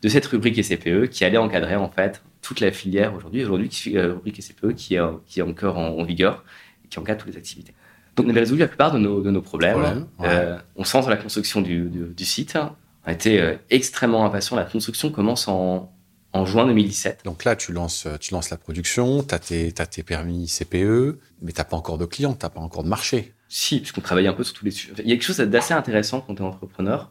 [0.03, 4.07] de cette rubrique SCPE qui allait encadrer en fait toute la filière aujourd'hui, aujourd'hui, la
[4.09, 6.43] rubrique SCPE qui est, qui est encore en, en vigueur
[6.85, 7.75] et qui encadre toutes les activités.
[8.17, 10.07] Donc, on avait résolu la plupart de nos, de nos problèmes.
[10.23, 12.57] Euh, on sent la construction du, du, site.
[13.07, 14.57] On été euh, extrêmement impatient.
[14.57, 15.93] La construction commence en,
[16.33, 17.21] en juin 2017.
[17.25, 21.53] Donc là, tu lances, tu lances la production, tu as, as, tes permis CPE, mais
[21.53, 23.33] tu pas encore de clients, tu pas encore de marché.
[23.49, 24.93] Si, puisqu'on travaille un peu sur tous les sujets.
[24.99, 27.11] Il y a quelque chose d'assez intéressant quand tu es entrepreneur,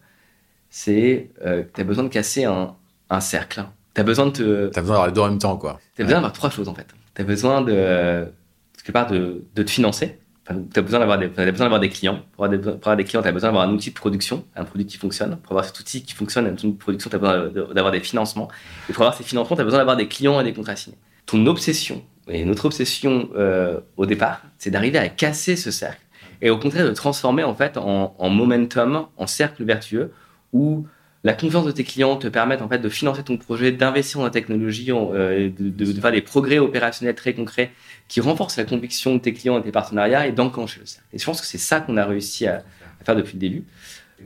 [0.69, 2.75] c'est euh, que tu as besoin de casser un,
[3.09, 3.65] un cercle.
[3.93, 4.69] Tu as besoin de te...
[4.69, 5.79] Tu as besoin d'avoir les deux en même temps, quoi.
[5.95, 6.87] Tu as besoin d'avoir trois choses, en fait.
[7.15, 8.31] Tu as besoin de,
[8.77, 10.17] quelque part, de, de te financer
[10.49, 12.21] tu as besoin d'avoir des, besoin des clients.
[12.35, 14.97] Pour avoir des, clients, tu as besoin d'avoir un outil de production, un produit qui
[14.97, 15.37] fonctionne.
[15.37, 17.99] Pour avoir cet outil qui fonctionne, un outil de production, tu as besoin d'avoir des
[17.99, 18.47] financements.
[18.89, 20.97] Et pour avoir ces financements, tu as besoin d'avoir des clients et des contrats signés.
[21.25, 26.01] Ton obsession, et notre obsession euh, au départ, c'est d'arriver à casser ce cercle.
[26.41, 30.11] Et au contraire, de transformer en fait en momentum, en cercle vertueux,
[30.53, 30.87] où
[31.23, 34.25] la confiance de tes clients te permet en fait de financer ton projet, d'investir dans
[34.25, 37.71] la technologie, euh, de, de, de, faire des progrès opérationnels très concrets
[38.07, 41.07] qui renforcent la conviction de tes clients et tes partenariats et d'enclencher le cercle.
[41.11, 42.63] Et je pense que c'est ça qu'on a réussi à,
[43.01, 43.65] à, faire depuis le début.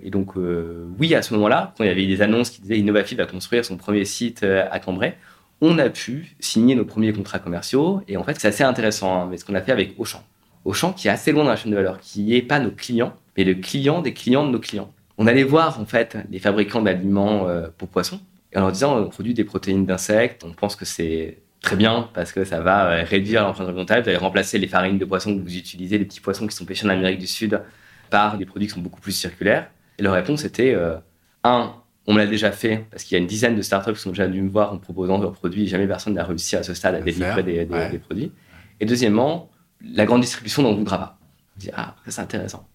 [0.03, 2.77] Et donc euh, oui, à ce moment-là, quand il y avait des annonces qui disaient
[2.77, 5.17] Innovafil va construire son premier site euh, à Cambrai,
[5.61, 8.01] on a pu signer nos premiers contrats commerciaux.
[8.07, 10.23] Et en fait, c'est assez intéressant, hein, mais ce qu'on a fait avec Auchan.
[10.65, 13.13] Auchan qui est assez loin dans la chaîne de valeur, qui n'est pas nos clients,
[13.35, 16.81] mais le client des clients de nos clients on allait voir en fait les fabricants
[16.81, 18.19] d'aliments euh, pour poissons
[18.51, 22.09] et en leur disant on produit des protéines d'insectes, on pense que c'est très bien
[22.13, 24.03] parce que ça va euh, réduire l'empreinte environnementale.
[24.03, 26.65] Vous allez remplacer les farines de poissons que vous utilisez, les petits poissons qui sont
[26.65, 27.61] pêchés en Amérique du Sud,
[28.09, 29.69] par des produits qui sont beaucoup plus circulaires.
[29.97, 30.95] Et leur réponse était euh,
[31.43, 31.73] un,
[32.05, 34.09] on me l'a déjà fait parce qu'il y a une dizaine de startups qui sont
[34.09, 35.67] déjà venues me voir en proposant leurs produits.
[35.67, 38.31] Jamais personne n'a réussi à ce stade à délivrer des, des, produits.
[38.79, 39.49] Et deuxièmement,
[39.81, 41.19] la grande distribution n'en voudra pas.
[41.55, 42.67] On dit, ah, ça c'est intéressant.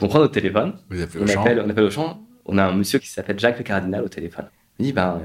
[0.00, 3.08] On prend notre téléphone, on, appelle, on appelle au champ, on a un monsieur qui
[3.08, 4.46] s'appelle Jacques le Cardinal au téléphone.
[4.78, 5.22] Il dit, ben,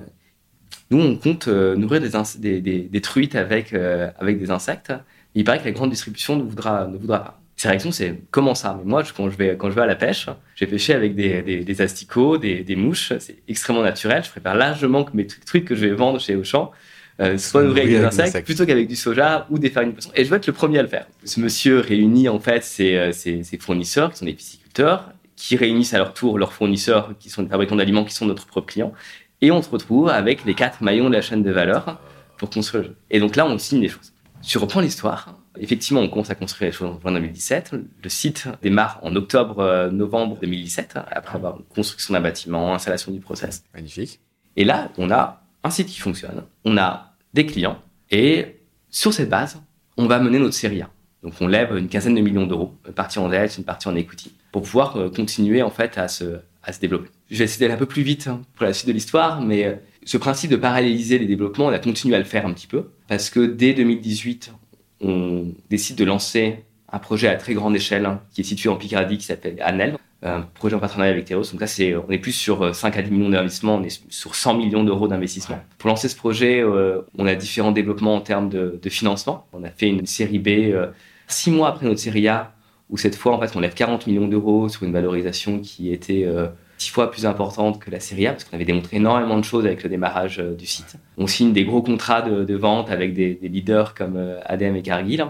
[0.90, 4.94] nous, on compte euh, nourrir des, des, des, truites avec, euh, avec des insectes.
[5.36, 7.42] Il paraît que la grande distribution ne voudra, ne voudra pas.
[7.56, 8.76] Sa réaction, c'est comment ça?
[8.78, 11.16] Mais moi, quand je, vais, quand je vais à la pêche, je vais pêcher avec
[11.16, 13.14] des, asticots, des, mouches.
[13.20, 14.24] C'est extrêmement naturel.
[14.24, 16.72] Je prépare largement que mes truites que je vais vendre chez Auchan
[17.20, 20.12] euh, soit nourris avec des insectes, plutôt qu'avec du soja ou des farines de poisson.
[20.16, 21.08] Et je vais être le premier à le faire.
[21.24, 25.94] Ce monsieur réunit en fait ses, ses, ses fournisseurs, qui sont des pisciculteurs, qui réunissent
[25.94, 28.94] à leur tour leurs fournisseurs, qui sont des fabricants d'aliments, qui sont notre propre client,
[29.42, 32.00] et on se retrouve avec les quatre maillons de la chaîne de valeur
[32.38, 32.96] pour construire le jeu.
[33.10, 34.14] Et donc là, on signe les choses.
[34.44, 37.76] Si reprends l'histoire, effectivement, on commence à construire les choses en 2017.
[38.04, 43.64] Le site démarre en octobre-novembre 2017, après avoir une construction d'un bâtiment, installation du process.
[43.74, 44.20] Magnifique.
[44.56, 48.58] Et là, on a un site qui fonctionne, on a des clients, et
[48.90, 49.62] sur cette base,
[49.98, 50.90] on va mener notre série A.
[51.24, 53.96] Donc on lève une quinzaine de millions d'euros, une partie en dette, une partie en
[53.96, 57.10] equity, pour pouvoir euh, continuer en fait à se, à se développer.
[57.30, 59.66] Je vais essayer d'aller un peu plus vite hein, pour la suite de l'histoire, mais
[59.66, 62.68] euh, ce principe de paralléliser les développements, on a continué à le faire un petit
[62.68, 64.52] peu, parce que dès 2018,
[65.02, 68.76] on décide de lancer un projet à très grande échelle hein, qui est situé en
[68.76, 71.44] Picardie, qui s'appelle Anel, un projet en partenariat avec Teros.
[71.52, 74.02] Donc là, c'est, on est plus sur 5 euh, à 10 millions d'investissements, on est
[74.10, 75.60] sur 100 millions d'euros d'investissement.
[75.78, 79.48] Pour lancer ce projet, euh, on a différents développements en termes de, de, financement.
[79.54, 80.76] On a fait une série B
[81.28, 82.54] six mois après notre série A,
[82.90, 86.26] où cette fois, en fait, on lève 40 millions d'euros sur une valorisation qui était
[86.82, 89.66] six fois plus importante que la série A, parce qu'on avait démontré énormément de choses
[89.66, 90.96] avec le démarrage euh, du site.
[91.18, 95.26] On signe des gros contrats de, vente avec des, leaders comme euh, ADM et Cargill.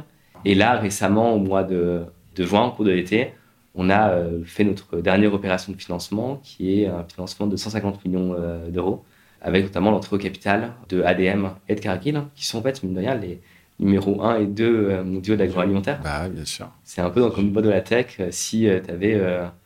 [0.45, 2.04] Et là, récemment, au mois de,
[2.39, 3.34] juin, au cours de l'été,
[3.75, 8.05] on a euh, fait notre dernière opération de financement, qui est un financement de 150
[8.05, 8.36] millions
[8.69, 9.03] d'euros,
[9.41, 12.93] avec notamment l'entrée au capital de ADM et de Cargill, qui sont en fait, mine
[12.93, 13.41] de rien, les,
[13.81, 15.99] numéro 1 et 2 euh, mondiaux d'agroalimentaire.
[16.01, 16.69] Bah, bien sûr.
[16.84, 19.19] C'est un peu comme le mode de la tech euh, si euh, tu avais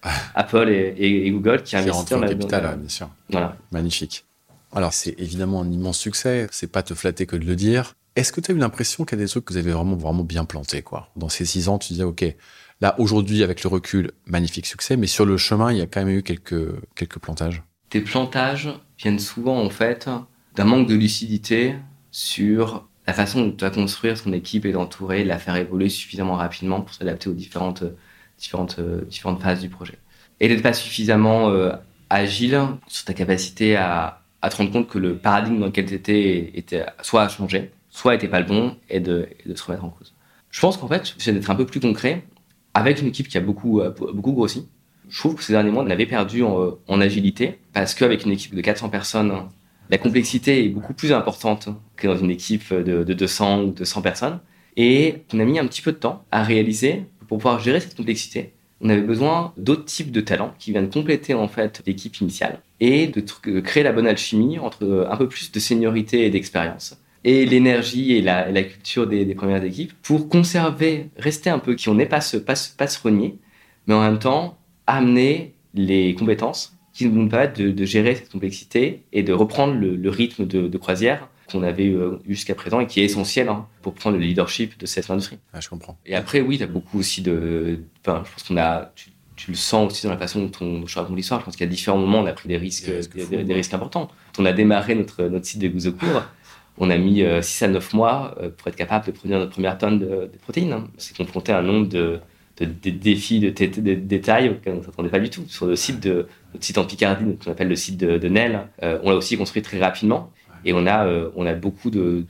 [0.36, 3.10] Apple et, Google qui investissaient dans le capital, bien sûr.
[3.30, 3.56] Voilà.
[3.72, 4.26] Magnifique.
[4.74, 6.48] Alors, c'est évidemment un immense succès.
[6.52, 7.96] C'est pas te flatter que de le dire.
[8.15, 9.96] Est-ce que tu as eu l'impression qu'il y a des trucs que vous avez vraiment,
[9.96, 11.10] vraiment bien plantés, quoi?
[11.18, 12.24] Dans ces six ans, tu disais, OK,
[12.82, 16.04] là, aujourd'hui, avec le recul, magnifique succès, mais sur le chemin, il y a quand
[16.04, 17.64] même eu quelques, quelques plantages.
[17.90, 20.10] Tes plantages viennent souvent, en fait,
[20.56, 21.76] d'un manque de lucidité
[22.12, 25.90] sur la façon dont tu vas construire son équipe et d'entourer, de la faire évoluer
[25.90, 27.84] suffisamment rapidement pour s'adapter aux différentes,
[28.38, 30.00] différentes, différentes phases du projet.
[30.40, 31.74] Et d'être pas suffisamment euh,
[32.10, 35.94] agile sur ta capacité à, à, te rendre compte que le paradigme dans lequel tu
[35.94, 39.86] étais était soit à changer, soit n'était pas le bon et de, de, se remettre
[39.86, 40.14] en cause.
[40.50, 42.26] Je pense qu'en fait, c'est d'être un peu plus concret
[42.76, 44.68] avec une équipe qui a beaucoup, euh, beaucoup grossi.
[45.10, 48.32] Je trouve que ces derniers mois, on avait perdu en, en agilité parce qu'avec une
[48.32, 49.32] équipe de 400 personnes,
[49.90, 54.40] la complexité est beaucoup plus importante que dans une équipe de, 200 ou 200 personnes.
[54.78, 57.96] Et on a mis un petit peu de temps à réaliser pour pouvoir gérer cette
[57.96, 58.54] complexité.
[58.82, 63.08] On avait besoin d'autres types de talents qui viennent compléter en fait l'équipe initiale et
[63.08, 63.22] de,
[63.62, 68.22] créer la bonne alchimie entre un peu plus de seniorité et d'expérience et l'énergie et
[68.22, 72.38] la, culture des, premières équipes pour conserver, rester un peu qui on n'est pas se,
[72.38, 73.40] pas, pas se renier,
[73.88, 79.24] mais en même temps amener les compétences qui nous permettent de, gérer cette complexité et
[79.24, 83.50] de reprendre le, rythme de, croisière qu'on avait eu jusqu'à présent et qui est essentiel
[83.50, 85.40] hein, pour prendre le leadership de cette industrie.
[85.52, 85.98] Ah, je comprends.
[86.06, 87.82] Et après, oui, il y a beaucoup aussi de.
[88.02, 88.92] Enfin, je pense qu'on a.
[88.96, 89.12] Tu,
[89.50, 91.42] le sens aussi dans la façon dont on, je raconte l'histoire.
[91.42, 94.10] Je pense a différents moments, on a pris des risques, des, risques, importants.
[94.40, 96.24] On a démarré notre, notre site de Gouzecourt,
[96.78, 99.52] on a mis 6 euh, à 9 mois euh, pour être capable de produire notre
[99.52, 100.74] première tonne de, protéines.
[100.74, 100.88] Hein.
[100.98, 102.20] C'est confronté à un nombre de,
[102.60, 105.44] de, défis, de, détails auxquels on ne s'attendait pas du tout.
[105.48, 108.68] Sur le site de notre site en Picardie, qu'on appelle le site de, de Nel,
[108.84, 110.32] euh, on l'a aussi construit très rapidement
[110.64, 112.26] et on a, euh, on a beaucoup de,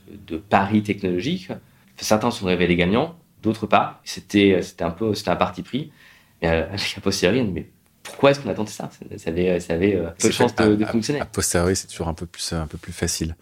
[0.48, 1.50] paris technologiques.
[1.96, 4.00] Certains sont révélés gagnants, d'autres pas.
[4.04, 5.90] C'était, un peu, c'était un parti pris.
[6.42, 7.66] Mais avec la posteriori, mais
[8.06, 8.90] pourquoi est-ce qu'on a tenté ça?
[9.16, 11.20] Ça avait, ça avait peu de chance de, fonctionner.
[11.20, 13.36] A posteriori, c'est toujours un peu plus, un peu plus facile.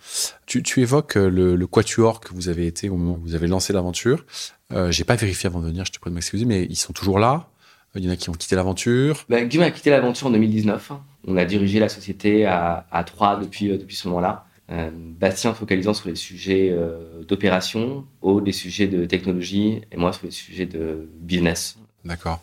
[0.46, 3.46] Tu, tu évoques le, le quatuor que vous avez été au moment où vous avez
[3.46, 4.24] lancé l'aventure.
[4.72, 6.92] Euh, j'ai pas vérifié avant de venir, je te prie de m'excuser, mais ils sont
[6.92, 7.48] toujours là.
[7.96, 9.24] Il y en a qui ont quitté l'aventure.
[9.28, 10.92] Bah, Guillaume a quitté l'aventure en 2019.
[11.26, 14.46] On a dirigé la société à, à trois depuis, euh, depuis ce moment-là.
[14.70, 20.12] Euh, Bastien focalisant sur les sujets euh, d'opération, Aude les sujets de technologie et moi
[20.12, 21.76] sur les sujets de business.
[22.04, 22.42] D'accord.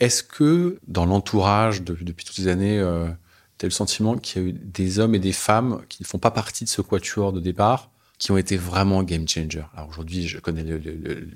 [0.00, 2.78] Est-ce que dans l'entourage depuis toutes ces années,
[3.58, 6.06] tu as le sentiment qu'il y a eu des hommes et des femmes qui ne
[6.06, 9.64] font pas partie de ce quatuor de départ, qui ont été vraiment game changer.
[9.74, 10.78] Alors aujourd'hui, je connais le,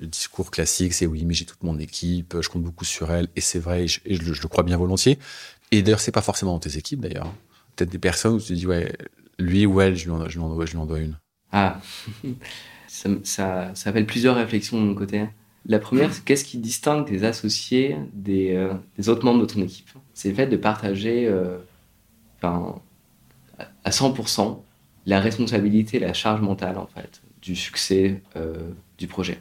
[0.07, 3.41] discours classique, c'est oui, mais j'ai toute mon équipe, je compte beaucoup sur elle, et
[3.41, 5.19] c'est vrai, et, je, le crois bien volontiers.
[5.71, 7.33] Et d'ailleurs, c'est pas forcément dans tes équipes d'ailleurs.
[7.77, 8.93] Peut-être des personnes où tu te dis ouais,
[9.39, 11.19] lui ou elle, je lui en, je dois, je lui en dois une.
[11.53, 11.81] Ah,
[12.89, 15.27] ça, ça, ça appelle plusieurs réflexions de mon côté.
[15.67, 19.61] La première, c'est qu'est-ce qui distingue tes associés des, euh, des, autres membres de ton
[19.61, 19.91] équipe?
[20.15, 21.59] C'est le fait de partager euh,
[22.37, 22.77] enfin,
[23.85, 24.63] à 100%
[25.07, 29.39] la responsabilité, la charge mentale en fait du succès euh, du projet.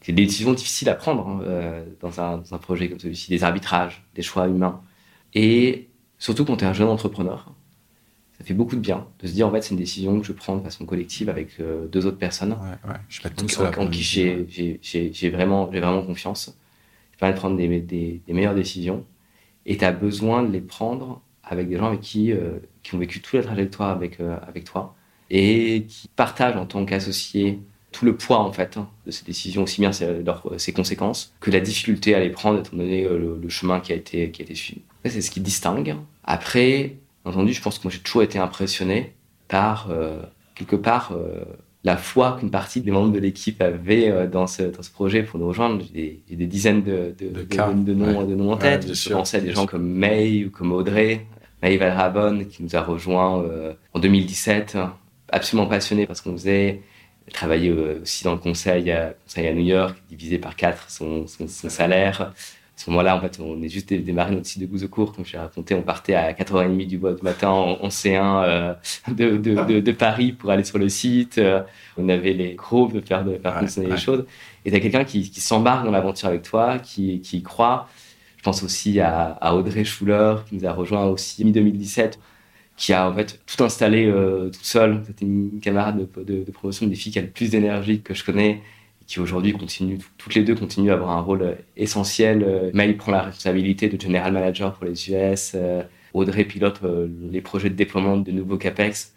[0.00, 3.44] c'est des décisions difficiles à prendre hein, dans, un, dans, un, projet comme celui-ci, des
[3.44, 4.82] arbitrages, des choix humains.
[5.34, 7.52] Et surtout quand tu es un jeune entrepreneur,
[8.42, 10.32] ça fait beaucoup de bien de se dire en fait c'est une décision que je
[10.32, 12.52] prends de façon collective avec euh, deux autres personnes.
[12.52, 12.96] Ouais, ouais.
[13.08, 16.46] Je suis pas tout seul en, en qui j'ai vraiment, vraiment confiance.
[16.46, 19.04] Ça permet de prendre des, des, des meilleures décisions
[19.64, 22.98] et tu as besoin de les prendre avec des gens avec qui, euh, qui ont
[22.98, 24.96] vécu toute la trajectoire avec, euh, avec toi
[25.30, 27.60] et qui partagent en tant qu'associés
[27.92, 30.24] tout le poids en fait hein, de ces décisions, aussi bien ses,
[30.56, 33.94] ses, conséquences que la difficulté à les prendre étant donné le, le chemin qui a
[33.94, 34.80] été, qui a été suivi.
[35.04, 35.96] C'est ce qui distingue.
[36.24, 39.14] Après, entendu, je pense que moi j'ai toujours été impressionné
[39.48, 40.22] par, euh,
[40.54, 41.44] quelque part, euh,
[41.84, 45.22] la foi qu'une partie des membres de l'équipe avait euh, dans, ce, dans, ce, projet
[45.22, 45.82] pour nous rejoindre.
[45.92, 48.92] J'ai des, des, dizaines de, de, de, de noms, de noms en tête.
[48.92, 51.26] je pensais à des gens comme May ou comme Audrey,
[51.62, 53.44] May Valrabon, qui nous a rejoint
[53.92, 54.78] en 2017,
[55.28, 56.82] absolument passionné parce qu'on faisait.
[57.32, 58.92] travailler aussi dans le conseil,
[59.24, 62.32] conseil à New York, divisé par quatre son, son, son salaire
[62.76, 65.32] ce moment-là, en fait, on est juste démarré notre site de Gouze court, comme je
[65.32, 65.74] l'ai raconté.
[65.74, 68.74] On partait à 4h30 du, du matin en, C1 euh,
[69.08, 71.38] de, de, de, Paris pour aller sur le site.
[71.38, 71.62] Euh,
[71.96, 74.24] on avait les groupes de faire, de faire fonctionner les choses.
[74.64, 77.88] Et tu as quelqu'un qui, qui s'embarque dans l'aventure avec toi, qui, qui y croit.
[78.38, 82.14] Je pense aussi à, à, Audrey Schuller, qui nous a rejoint aussi mi-2017,
[82.76, 85.02] qui a en fait tout installé euh, tout seul.
[85.06, 88.14] C'était une camarade de, de, de promotion, des filles qui a le plus d'énergie que
[88.14, 88.60] je connais
[89.06, 92.42] qui aujourd'hui continuent, toutes les deux continuent à avoir un rôle euh, essentiel.
[92.42, 95.52] Euh, Maëlle prend la responsabilité de general manager pour les US.
[95.54, 95.82] Euh,
[96.14, 96.82] Audrey pilote
[97.30, 99.14] les projets de déploiement de nouveaux CAPEX.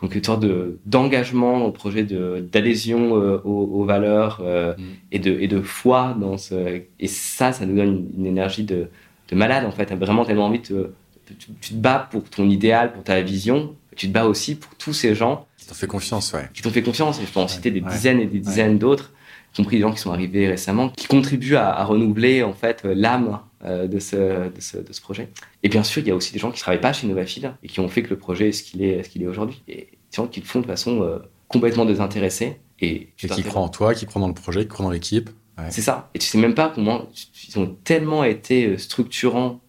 [0.00, 0.46] Donc une sorte
[0.86, 4.82] d'engagement au projet d'adhésion aux, valeurs mm.
[5.12, 6.80] et, de, et de foi dans ce...
[6.98, 8.88] Et ça, ça nous donne une, énergie de,
[9.28, 9.92] de, malade en fait.
[9.92, 10.94] Vraiment tellement envie de...
[11.26, 13.76] Tu, tu te bats pour ton idéal, pour ta vision.
[13.96, 16.48] Tu te bats aussi pour tous ces gens qui t'ont fait confiance, ouais.
[16.54, 17.20] Qui t'ont fait confiance.
[17.20, 19.12] Et je peux en citer des dizaines et des dizaines d'autres
[19.52, 23.40] y compris des gens qui sont arrivés récemment, qui contribuent à, renouveler en fait l'âme
[23.64, 25.28] euh, de, ce, de, ce, de, ce, projet.
[25.62, 27.54] Et bien sûr, il y a aussi des gens qui ne travaillent pas chez Novafil
[27.62, 29.62] et qui ont fait que le projet est ce qu'il est, ce qu'il est aujourd'hui.
[29.68, 32.60] Et des gens qui le font de façon euh, complètement désintéressée.
[32.80, 35.30] Et, et qui croient en toi, qui croient dans le projet, qui croient dans l'équipe.
[35.68, 36.10] C'est ça.
[36.14, 37.06] Et tu sais même pas comment
[37.48, 39.60] ils ont tellement été euh, structurants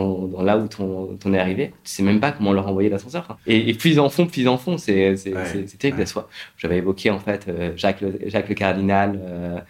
[0.00, 1.72] dans, là où on, on est arrivé.
[1.84, 3.38] Tu sais même pas comment leur envoyer l'ascenseur.
[3.46, 4.78] Et, et, plus ils en font, plus ils en font.
[4.78, 6.06] C'est ouais, terrible ouais.
[6.06, 6.28] soi.
[6.56, 9.20] J'avais évoqué en fait euh, Jacques le, Jacques le Cardinal.
[9.22, 9.60] Euh,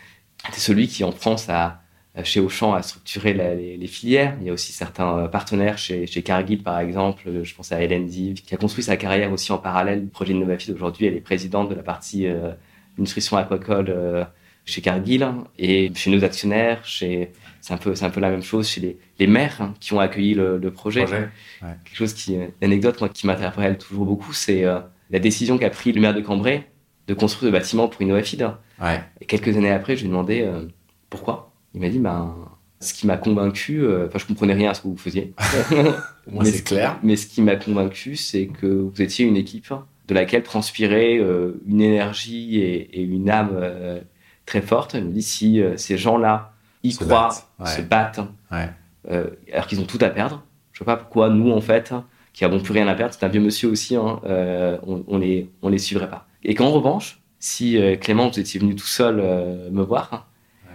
[0.53, 1.83] c'est celui qui en France a
[2.25, 4.37] chez Auchan a structuré la, les, les, filières.
[4.41, 7.23] Il y a aussi certains euh, partenaires chez, chez Cargill, par exemple.
[7.43, 10.35] Je pense à Hélène Div, qui a construit sa carrière aussi en parallèle du projet
[10.35, 10.75] de Novafide.
[10.75, 12.53] Aujourd'hui, elle est présidente de la partie euh,
[12.99, 14.25] nutrition aquacole euh,
[14.67, 15.27] chez Cargill
[15.59, 17.33] et chez nos actionnaires, chez
[17.63, 19.95] c'est un peu c'est un peu la même chose chez les, les maires hein, qui
[19.95, 21.05] ont accueilli le, le projet.
[21.05, 21.31] projet
[21.63, 21.69] ouais.
[21.85, 25.93] Quelque chose qui l'anecdote moi qui m'interpelle toujours beaucoup, c'est euh, la décision qu'a pris
[25.93, 26.69] le maire de Cambrai
[27.09, 28.49] de construire le bâtiment pour Innovafid.
[28.81, 29.01] Ouais.
[29.21, 30.67] Et quelques années après, je lui ai demandé euh,
[31.11, 31.53] pourquoi.
[31.75, 32.35] Il m'a dit ben
[32.81, 35.33] ce qui m'a convaincu, euh, enfin je comprenais rien à ce que vous faisiez.
[36.31, 36.99] Moi c'est clair.
[37.03, 39.73] Mais ce qui m'a convaincu, c'est que vous étiez une équipe
[40.09, 44.01] de laquelle transpirait euh, une énergie et, et une âme euh,
[44.47, 44.95] très forte.
[44.95, 46.52] Il me dit si euh, ces gens-là
[46.83, 47.47] y se croient, battent.
[47.59, 47.67] Ouais.
[47.67, 48.71] se battent, ouais.
[49.11, 50.43] euh, alors qu'ils ont tout à perdre.
[50.73, 51.93] Je sais pas pourquoi nous en fait,
[52.33, 55.19] qui avons plus rien à perdre, c'est un vieux monsieur aussi, hein, euh, on, on,
[55.19, 56.27] les on les suivrait pas.
[56.45, 60.29] Et qu'en revanche, si euh, Clément vous étiez venu tout seul me voir,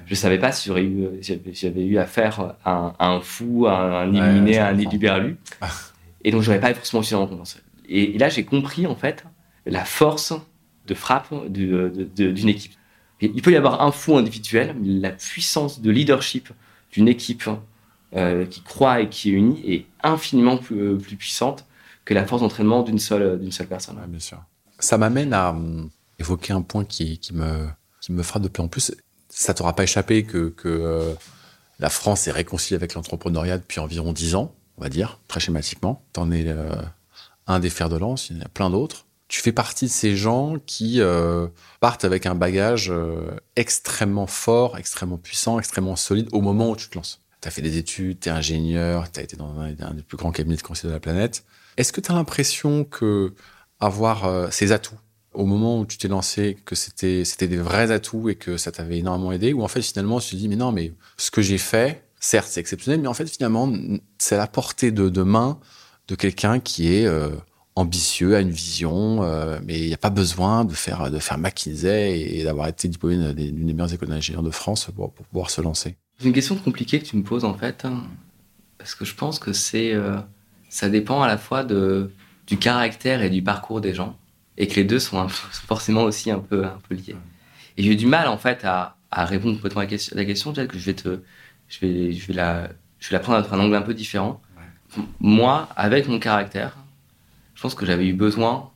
[0.05, 4.01] je savais pas si j'aurais eu j'avais eu affaire à un, à un fou, à
[4.01, 5.37] un illuminé, ouais, à un éluberlu.
[6.23, 7.61] et donc j'aurais pas forcément suffisamment confiance.
[7.89, 9.25] Et, et là j'ai compris en fait
[9.65, 10.33] la force
[10.87, 12.71] de frappe d'une équipe.
[13.19, 16.49] Il peut y avoir un fou individuel, mais la puissance de leadership
[16.91, 17.49] d'une équipe
[18.15, 21.65] euh, qui croit et qui est unie est infiniment plus, euh, puissante
[22.05, 23.97] que la force d'entraînement d'une seule, seule personne.
[24.07, 24.41] Bien sûr.
[24.79, 25.83] Ça m'amène à euh,
[26.19, 28.93] évoquer un point qui, me, frappe de plus en plus.
[29.29, 31.13] Ça t'aura pas échappé que, euh,
[31.79, 36.03] la France est réconciliée avec l'entrepreneuriat depuis environ dix ans, on va dire, très schématiquement.
[36.13, 36.75] T'en es euh,
[37.45, 39.91] un des fers de lance, il y en a plein d'autres tu fais partie de
[39.91, 41.47] ces gens qui euh,
[41.79, 46.89] partent avec un bagage euh, extrêmement fort, extrêmement puissant, extrêmement solide au moment où tu
[46.89, 47.21] te lances.
[47.41, 50.17] Tu as fait des études, tu es ingénieur, tu as été dans un, des plus
[50.17, 51.43] grands cabinets de conseil de la planète.
[51.75, 53.33] Est-ce que tu as l'impression que
[53.79, 54.97] avoir ses atouts
[55.37, 58.71] au moment où tu t'es lancé que c'était c'était des vrais atouts et que ça
[58.71, 61.43] t'avait énormément aidé ou en fait finalement tu te dis mais non mais ce que
[61.43, 63.71] j'ai fait certes c'est exceptionnel mais en fait finalement
[64.17, 65.59] c'est la portée de, de main
[66.07, 67.29] de quelqu'un qui est euh,
[67.77, 71.37] ambitieux a une vision euh, mais il n'y a pas besoin de faire de faire
[71.37, 75.61] McKinsey et, d'avoir été diplômé d'une des meilleures écoles d'ingénieurs de France pour, pouvoir se
[75.61, 78.03] lancer c'est une question compliquée que tu me poses en fait hein,
[78.77, 80.17] parce que je pense que c'est euh,
[80.69, 82.11] ça dépend à la fois de
[82.47, 84.17] du caractère et du parcours des gens
[84.57, 87.15] et que les deux sont, forcément aussi un peu, un peu liés.
[87.77, 90.25] Et j'ai eu du mal en fait à, à répondre complètement à la question, la
[90.25, 91.19] question peut-être que je vais te,
[91.67, 92.69] je vais, je vais la,
[92.99, 94.41] je vais la prendre à un angle un peu différent.
[95.19, 96.77] Moi, avec mon caractère,
[97.57, 98.69] je pense que j'avais eu besoin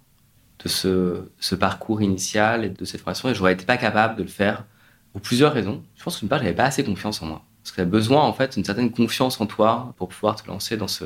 [0.64, 4.28] de ce, parcours initial et de cette formation et j'aurais été pas capable de le
[4.28, 4.66] faire
[5.12, 5.84] pour plusieurs raisons.
[5.96, 7.44] Je pense qu'une part, j'avais pas assez confiance en moi.
[7.62, 10.48] Parce que tu as besoin, en fait, d'une certaine confiance en toi pour pouvoir te
[10.48, 11.06] lancer dans ce,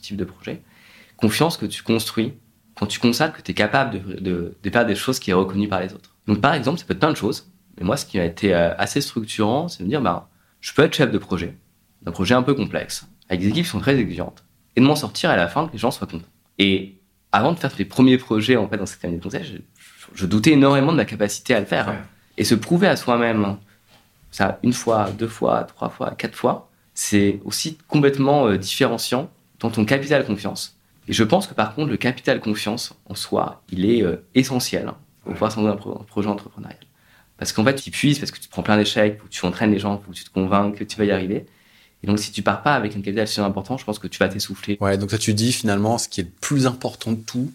[0.00, 0.62] type de projet.
[1.18, 2.32] Confiance que tu construis
[2.74, 5.80] quand tu constates que tu es capable de, faire des choses qui est reconnues par
[5.80, 6.16] les autres.
[6.26, 7.52] Donc, par exemple, ça peut être plein de choses.
[7.78, 10.30] Mais moi, ce qui a été euh, assez structurant, c'est de me dire, bah,
[10.62, 11.54] je peux être chef de projet,
[12.00, 14.42] d'un projet un peu complexe, avec des équipes qui sont très exigeantes,
[14.74, 16.24] et de m'en sortir à la fin que les gens soient contents.
[17.32, 19.56] Avant de faire mes premiers projets, en fait, dans cette année de conseil, je,
[20.14, 21.94] je, doutais énormément de ma capacité à le faire.
[22.36, 23.56] Et se prouver à soi-même,
[24.30, 29.70] ça, une fois, deux fois, trois fois, quatre fois, c'est aussi complètement euh, différenciant dans
[29.70, 30.76] ton capital confiance.
[31.08, 34.88] Et je pense que par contre, le capital confiance en soi, il est euh, essentiel
[34.88, 36.78] hein, pour pouvoir s'engager dans un, projet entrepreneurial.
[37.36, 39.98] Parce qu'en fait, tu puisses parce que tu prends plein d'échecs, tu entraînes les gens,
[39.98, 41.46] faut que tu te convainques que tu vas y arriver.
[42.02, 44.18] Et donc, si tu pars pas avec un capital si important, je pense que tu
[44.18, 44.78] vas t'essouffler.
[44.80, 47.52] Ouais, donc ça, tu dis finalement, ce qui est le plus important de tout,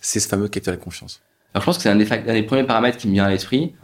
[0.00, 1.22] c'est ce fameux capital confiance.
[1.54, 3.74] Alors, je pense que c'est un, des, premiers paramètres qui me vient à l'esprit.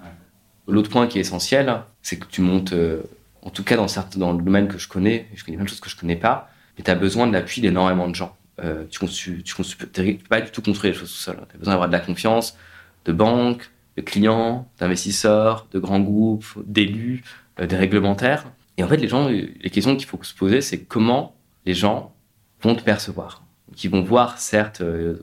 [0.66, 3.02] L'autre point qui est essentiel, c'est que tu montes, euh,
[3.42, 5.70] en tout cas dans, certains, dans le domaine que je connais, je connais plein de
[5.70, 8.36] choses que je connais pas, mais tu as besoin de l'appui d'énormément de gens.
[8.62, 11.36] Euh, tu ne peux pas du tout construire les choses tout seul.
[11.48, 12.56] Tu as besoin d'avoir de la confiance
[13.04, 17.24] de banques, de clients, d'investisseurs, de grands groupes, d'élus,
[17.60, 18.44] euh, des réglementaires.
[18.78, 22.14] Et en fait, les gens, les questions qu'il faut se poser, c'est comment les gens
[22.62, 23.44] vont te percevoir.
[23.76, 25.18] Qui vont voir, certes, euh,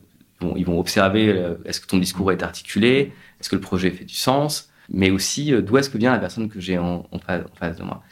[0.56, 4.14] ils, vont, observer est-ce que ton discours est articulé, est-ce que le projet fait du
[4.14, 7.08] sens, mais aussi d'où est-ce que vient la personne que j'ai en,
[7.58, 8.04] face, de moi.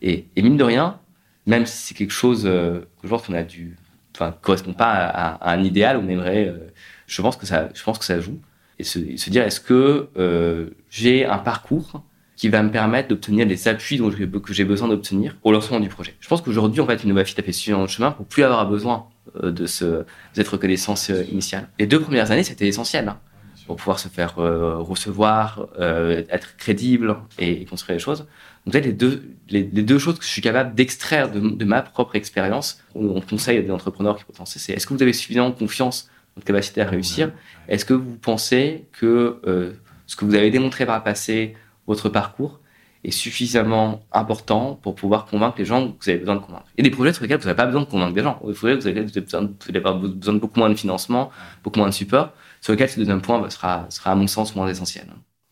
[0.00, 0.98] Et, mine de rien,
[1.46, 3.76] même si c'est quelque chose que je pense qu'on a dû
[4.14, 5.96] enfin, correspond pas à, un idéal.
[5.96, 6.70] On aimerait, euh,
[7.06, 8.38] je pense que ça, je pense que ça joue.
[8.78, 8.98] Et se,
[9.30, 12.02] dire, est-ce que euh, j'ai un parcours
[12.42, 15.88] qui va me permettre d'obtenir les appuis dont que j'ai besoin d'obtenir au lancement du
[15.88, 16.16] projet.
[16.18, 19.06] Je pense qu'aujourd'hui, en fait, Innovafit a fait suffisamment de chemin pour plus avoir besoin
[19.44, 21.68] euh, de, ce, de cette reconnaissance initiale.
[21.78, 23.20] Les deux premières années, c'était essentiel hein,
[23.68, 28.26] pour pouvoir se faire recevoir, être crédible et, construire les choses.
[28.66, 32.82] Donc, les deux, les, deux choses que je suis capable d'extraire de, ma propre expérience,
[32.96, 36.40] on conseille à des entrepreneurs qui potentiellement, c'est est-ce que vous avez suffisamment confiance dans
[36.40, 37.30] votre capacité à réussir?
[37.68, 39.74] Est-ce que vous pensez que euh,
[40.08, 41.54] ce que vous avez démontré par le passé,
[41.86, 42.60] votre parcours,
[43.04, 46.66] est suffisamment important pour pouvoir convaincre les gens que vous avez besoin de convaincre.
[46.76, 48.40] Il y a des projets sur lesquels vous n'avez pas besoin de convaincre des gens.
[48.46, 51.30] Des projets vous avez besoin, de beaucoup moins de financement,
[51.64, 54.68] beaucoup moins de support, sur lesquels ce deuxième point bah, sera, à mon sens moins
[54.68, 55.06] essentiel.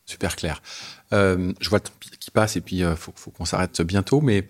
[0.06, 0.62] Super clair.
[1.12, 4.20] Euh, je vois le temps qui passe et puis il euh, faut, qu'on s'arrête bientôt,
[4.20, 4.48] mais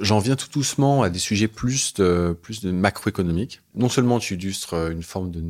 [0.00, 3.60] j'en viens tout doucement à des sujets plus de, plus macroéconomiques.
[3.76, 5.42] Non seulement tu illustres une forme de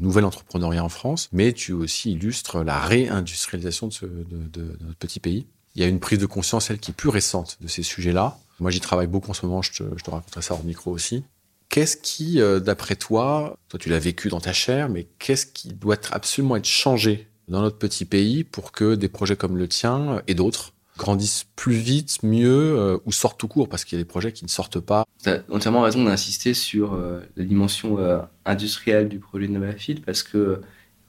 [0.00, 5.46] nouvel entrepreneuriat en France, mais tu aussi illustres la réindustrialisation de, ce, notre petit pays.
[5.74, 8.38] Il y a une prise de conscience, elle, qui est plus récente de ces sujets-là.
[8.60, 10.90] Moi, j'y travaille beaucoup en ce moment, je te, je te raconterai ça hors micro
[10.90, 11.24] aussi.
[11.68, 15.68] Qu'est-ce qui, euh, d'après toi, toi tu l'as vécu dans ta chair, mais qu'est-ce qui
[15.72, 20.22] doit absolument être changé dans notre petit pays pour que des projets comme le tien
[20.26, 24.04] et d'autres grandissent plus vite, mieux euh, ou sortent tout court parce qu'il y a
[24.04, 25.04] des projets qui ne sortent pas.
[25.22, 29.96] Tu as entièrement raison d'insister sur euh, la dimension euh, industrielle du projet de Novafit
[29.96, 30.60] parce que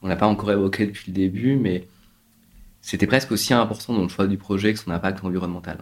[0.02, 1.86] on n'a pas encore évoqué depuis le début, mais
[2.80, 5.78] c'était presque aussi important dans le choix du projet que son impact environnemental.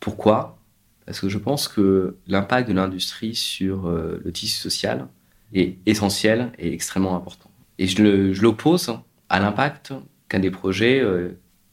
[0.00, 0.58] Pourquoi?
[1.04, 5.06] Parce que je pense que l'impact de l'industrie sur le tissu social
[5.54, 7.50] est essentiel et extrêmement important.
[7.78, 9.94] Et je l'oppose à l'impact
[10.28, 11.02] qu'un des projets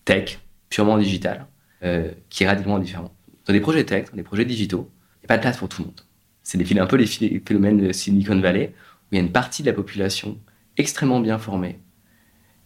[0.06, 0.40] tech,
[0.70, 1.48] purement digital,
[1.84, 3.14] euh, qui est radicalement différent.
[3.46, 5.70] Dans des projets tech, dans des projets digitaux, il n'y a pas de place pour
[5.70, 6.02] tout le monde.
[6.44, 9.68] C'est un peu les phénomènes de Silicon Valley, où il y a une partie de
[9.68, 10.38] la population
[10.78, 11.80] extrêmement bien formée,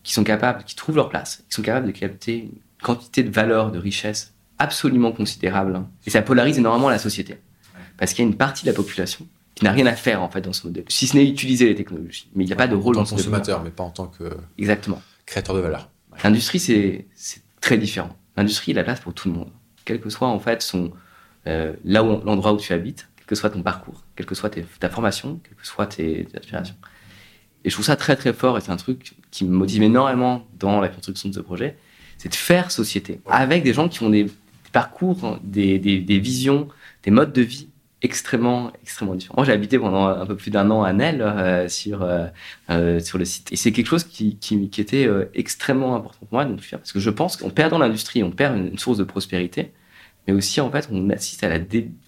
[0.03, 2.51] qui sont capables, qui trouvent leur place, qui sont capables de capter une
[2.81, 5.83] quantité de valeur, de richesse absolument considérable.
[6.05, 7.37] Et ça polarise énormément la société.
[7.97, 10.29] Parce qu'il y a une partie de la population qui n'a rien à faire en
[10.29, 12.29] fait dans ce modèle, si ce n'est utiliser les technologies.
[12.35, 14.05] Mais il n'y a pas de rôle en tant que consommateur, mais pas en tant
[14.05, 15.89] que exactement créateur de valeur.
[16.23, 17.07] L'industrie c'est
[17.59, 18.15] très différent.
[18.37, 19.49] L'industrie la place pour tout le monde,
[19.83, 20.91] quel que soit en fait son
[21.47, 24.51] euh, là où l'endroit où tu habites, quel que soit ton parcours, quelle que soit
[24.79, 26.75] ta formation, quelle que soit tes, aspirations.
[27.63, 30.45] Et je trouve ça très très fort et c'est un truc qui me motive énormément
[30.59, 31.77] dans la construction de ce projet,
[32.17, 34.27] c'est de faire société avec des gens qui ont des,
[34.71, 36.67] parcours, des, des, visions,
[37.03, 37.69] des modes de vie
[38.01, 39.37] extrêmement extrêmement différents.
[39.37, 42.27] Moi, j'ai habité pendant un peu plus d'un an à Nel euh, sur euh,
[42.69, 46.33] euh, sur le site et c'est quelque chose qui, qui, qui était extrêmement important pour
[46.33, 49.71] moi de parce que je pense qu'en perdant l'industrie, on perd une, source de prospérité
[50.27, 51.59] mais aussi en fait on assiste à la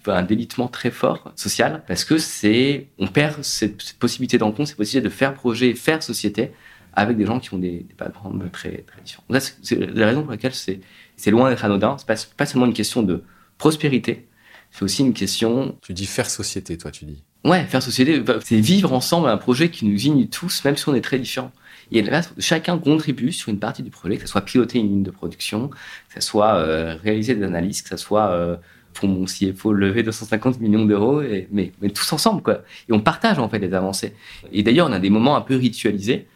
[0.06, 5.08] un délitement très fort social parce que c'est on perd cette, possibilité d'encontre, cette possibilité
[5.08, 6.52] de faire projet, faire société
[6.92, 9.24] avec des gens qui ont des, des backgrounds très très différents.
[9.62, 10.80] C'est la raison pour laquelle c'est
[11.16, 11.96] c'est loin d'être anodin.
[11.98, 13.22] C'est pas, pas seulement une question de
[13.58, 14.26] prospérité,
[14.70, 15.76] c'est aussi une question.
[15.82, 17.22] Tu dis faire société, toi, tu dis.
[17.44, 20.94] Ouais, faire société, c'est vivre ensemble un projet qui nous unit tous, même si on
[20.94, 21.52] est très différents.
[21.90, 25.02] Et là, chacun contribue sur une partie du projet, que ce soit piloter une ligne
[25.02, 28.56] de production, que ce soit euh, réaliser des analyses, que ce soit euh,
[28.92, 32.62] pour mon CFO lever 250 millions d'euros, mais, mais tous ensemble, quoi.
[32.88, 34.14] Et on partage en fait les avancées.
[34.52, 36.28] Et d'ailleurs, on a des moments un peu ritualisés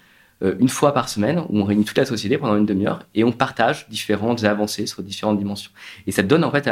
[0.42, 3.22] euh, une fois par semaine où on réunit toute la société pendant une demi-heure et
[3.22, 5.70] on partage différentes avancées sur différentes dimensions.
[6.06, 6.68] Et ça donne en fait,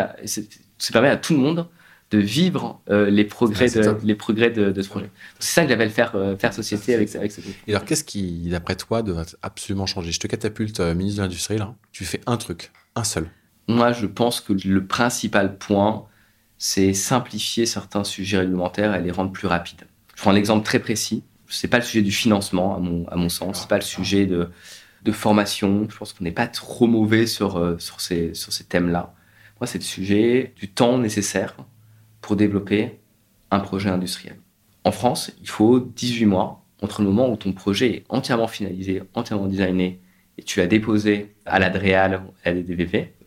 [0.86, 1.68] ça permet à tout le monde
[2.10, 5.10] de vivre euh, les progrès, de, les progrès de, ce projet.
[5.38, 7.54] C'est ça que j'avais faire, euh, faire société avec, avec ce groupe.
[7.66, 10.12] Et alors, qu'est-ce qui, d'après toi, doit absolument changer?
[10.12, 11.74] Je te catapulte ministre de l'Industrie, là.
[11.90, 13.30] Tu fais un truc, un seul.
[13.66, 16.04] Moi, je pense que le principal point,
[16.58, 19.82] c'est simplifier certains sujets réglementaires et les rendre plus rapides.
[20.14, 21.22] Je prends un exemple très précis
[21.52, 23.60] c'est pas le sujet du financement, à mon, à mon sens.
[23.60, 24.48] C'est pas le sujet de,
[25.04, 25.86] de formation.
[25.88, 29.14] Je pense qu'on n'est pas trop mauvais sur, euh, sur ces, sur ces thèmes-là.
[29.66, 31.56] C'est le sujet du temps nécessaire
[32.20, 33.00] pour développer
[33.50, 34.38] un projet industriel.
[34.84, 39.02] En France, il faut 18 mois entre le moment où ton projet est entièrement finalisé,
[39.14, 40.00] entièrement designé,
[40.38, 42.62] et tu l'as déposé à l'ADREAL, à la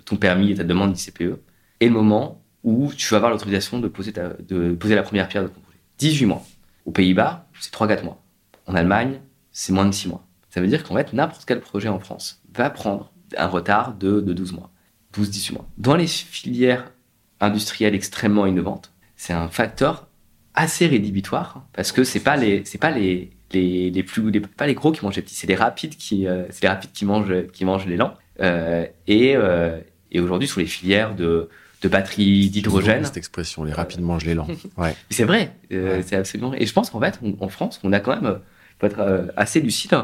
[0.03, 1.39] ton permis et ta demande d'ICPE,
[1.79, 5.43] et le moment où tu vas avoir l'autorisation de poser, de poser la première pierre
[5.43, 5.79] de ton projet.
[5.99, 6.43] 18 mois.
[6.85, 8.21] Aux Pays-Bas, c'est 3-4 mois.
[8.67, 9.21] En Allemagne,
[9.51, 10.25] c'est moins de 6 mois.
[10.49, 14.19] Ça veut dire qu'en fait, n'importe quel projet en France va prendre un retard de,
[14.19, 14.71] 12 mois,
[15.17, 15.67] 12-18 mois.
[15.77, 16.91] Dans les filières
[17.39, 20.07] industrielles extrêmement innovantes, c'est un facteur
[20.53, 24.67] assez rédhibitoire parce que c'est pas les c'est pas les les, les plus les, pas
[24.67, 27.05] les gros qui mangent les petits c'est les rapides qui euh, c'est les rapides qui
[27.05, 29.79] mangent qui mangent les lents euh, et euh,
[30.11, 31.49] et aujourd'hui sur les filières de
[31.85, 33.05] de batteries d'hydrogène.
[33.05, 34.47] Cette expression, les rapides mangent l'élan.
[34.77, 34.95] Ouais.
[35.09, 36.53] C'est vrai, euh, c'est absolument.
[36.53, 38.39] Et je pense qu'en fait, en France, on a quand même,
[38.79, 39.95] faut être euh, assez lucide.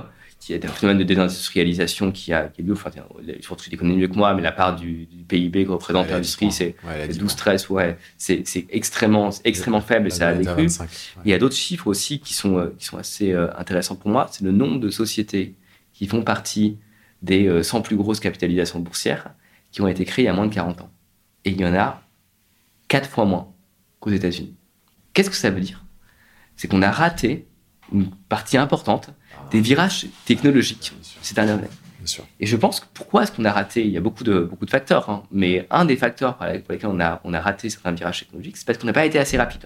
[0.41, 2.89] Qu'il y a un phénomène de désindustrialisation qui a, qui a lieu, enfin,
[3.41, 6.51] surtout tu les connais mieux que moi, mais la part du, PIB que représente l'industrie,
[6.51, 10.67] c'est 12-13, ouais, c'est extrêmement, extrêmement faible et ça a décru.
[11.23, 14.27] Il y a d'autres chiffres aussi qui sont, euh, qui sont assez intéressants pour moi,
[14.31, 15.55] c'est le nombre de sociétés
[15.93, 16.77] qui font partie
[17.21, 19.35] des 100 plus grosses capitalisations boursières
[19.71, 20.91] qui ont été créées il y a moins de 40 ans.
[21.45, 22.01] Et il y en a
[22.87, 23.53] quatre fois moins
[23.99, 24.55] qu'aux États-Unis.
[25.13, 25.85] Qu'est-ce que ça veut dire?
[26.55, 27.47] C'est qu'on a raté
[27.91, 29.09] une partie importante
[29.51, 31.67] des virages technologiques ces dernières années.
[32.39, 34.65] Et je pense que pourquoi est-ce qu'on a raté Il y a beaucoup de, beaucoup
[34.65, 37.91] de facteurs, hein, mais un des facteurs pour lesquels on a, on a raté certains
[37.91, 39.65] virages technologiques, c'est parce qu'on n'a pas été assez rapide.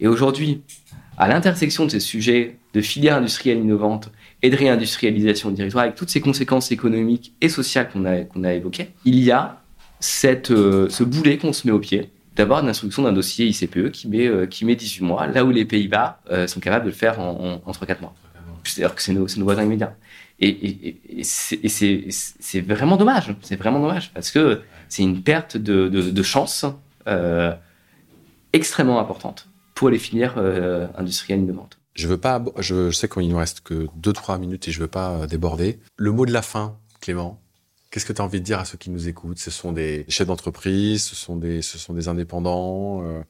[0.00, 0.62] Et aujourd'hui,
[1.18, 4.10] à l'intersection de ces sujets de filières industrielles innovantes
[4.42, 8.42] et de réindustrialisation du territoire, avec toutes ces conséquences économiques et sociales qu'on a, qu'on
[8.42, 9.62] a évoquées, il y a
[10.00, 13.90] cette, euh, ce boulet qu'on se met au pied d'avoir une instruction d'un dossier ICPE
[13.90, 16.90] qui met, euh, qui met 18 mois, là où les Pays-Bas euh, sont capables de
[16.90, 18.14] le faire en, en, 3-4 mois.
[18.64, 19.94] C'est-à-dire que c'est nos, voisins immédiats.
[20.40, 23.34] Et, et, c'est vraiment dommage.
[23.42, 26.66] C'est vraiment dommage parce que c'est une perte de, de, chance
[28.52, 30.38] extrêmement importante pour les filières
[30.96, 31.78] industrielles innovantes.
[31.94, 34.88] Je veux pas, je, je sais qu'il nous reste que 2-3 minutes et je veux
[34.88, 35.78] pas déborder.
[35.96, 37.43] Le mot de la fin, Clément,
[37.94, 39.38] Qu'est-ce que tu as envie de dire à ceux qui nous écoutent?
[39.38, 43.20] Ce sont des chefs d'entreprise, ce sont des, ce sont des indépendants, euh,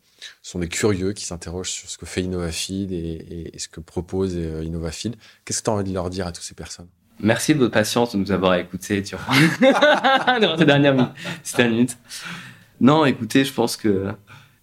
[0.40, 4.32] ce sont des curieux qui s'interrogent sur ce que fait InnovaFeed et, ce que propose
[4.38, 5.16] euh, InnovaFeed.
[5.44, 6.88] Qu'est-ce que tu as envie de leur dire à toutes ces personnes?
[7.20, 9.34] Merci de votre patience de nous avoir écoutés durant
[10.58, 11.12] ces dernières
[11.58, 11.98] minutes.
[12.80, 14.06] Non, écoutez, je pense que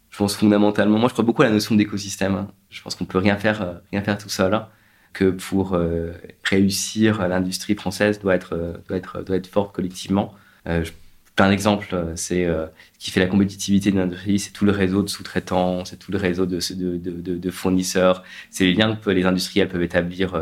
[0.09, 2.47] je pense fondamentalement, moi je crois beaucoup à la notion d'écosystème.
[2.71, 4.65] Je pense qu'on peut rien faire, euh, rien faire tout seul
[5.13, 6.11] que pour euh,
[6.43, 10.33] réussir, l'industrie française doit être, euh, doit être, doit être forte collectivement.
[10.67, 10.91] Euh, je,
[11.35, 15.07] plein d'exemples, c'est ce qui fait la compétitivité de l'industrie, c'est tout le réseau de
[15.07, 19.81] sous-traitants, c'est tout le réseau de, de fournisseurs, c'est les liens que les industriels peuvent
[19.81, 20.37] établir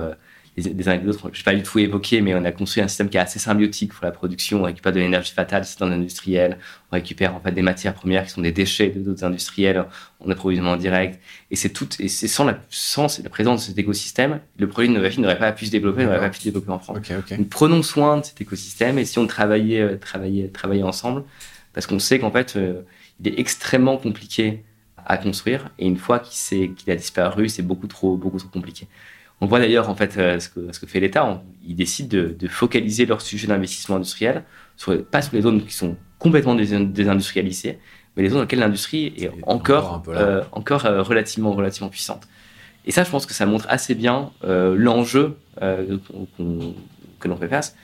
[0.61, 1.29] des uns avec d'autres.
[1.33, 3.39] Je vais pas du tout évoquer, mais on a construit un système qui est assez
[3.39, 4.61] symbiotique pour la production.
[4.61, 6.57] On récupère de l'énergie fatale, c'est dans l'industriel.
[6.91, 9.85] On récupère en fait des matières premières qui sont des déchets de d'autres industriels
[10.19, 11.19] en approvisionnement direct.
[11.51, 14.89] Et c'est tout, et c'est sans la, sans la présence de cet écosystème, le produit
[14.89, 16.97] de Novafil n'aurait pas pu se développer, n'aurait pas pu se développer en France.
[17.07, 21.23] Donc, prenons soin de cet écosystème et si on travaillait, euh, travaillait, travaillait ensemble,
[21.73, 22.81] parce qu'on sait qu'en fait, euh,
[23.19, 24.63] il est extrêmement compliqué
[25.05, 28.87] à construire et une fois qu'il qu'il a disparu, c'est beaucoup trop, beaucoup trop compliqué
[29.41, 31.41] On voit d'ailleurs en fait ce, que, ce, que, fait l'État.
[31.65, 34.43] Ils décident de, de, focaliser leur sujet d'investissement industriel
[34.75, 37.79] sur, pas sur les zones qui sont complètement désindustrialisées,
[38.15, 40.03] mais les zones dans lesquelles l'industrie est, encore,
[40.51, 42.27] encore, relativement, relativement puissante.
[42.85, 47.75] Et ça, je pense que ça montre assez bien l'enjeu que l'on fait face,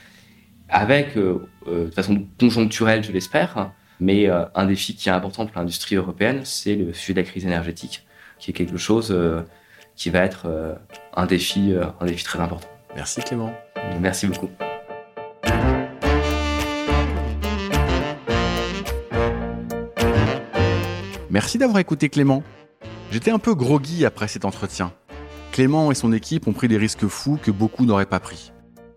[0.68, 5.96] avec, de façon conjoncturelle, je l'espère, mais euh, un défi qui est important pour l'industrie
[5.96, 8.04] européenne, c'est le sujet de la crise énergétique,
[8.38, 9.42] qui est quelque chose euh,
[9.96, 10.74] qui va être euh,
[11.14, 12.68] un, défi, un défi très important.
[12.94, 13.52] Merci Clément.
[14.00, 14.50] Merci beaucoup.
[21.30, 22.42] Merci d'avoir écouté Clément.
[23.10, 24.92] J'étais un peu groggy après cet entretien.
[25.52, 28.52] Clément et son équipe ont pris des risques fous que beaucoup n'auraient pas pris.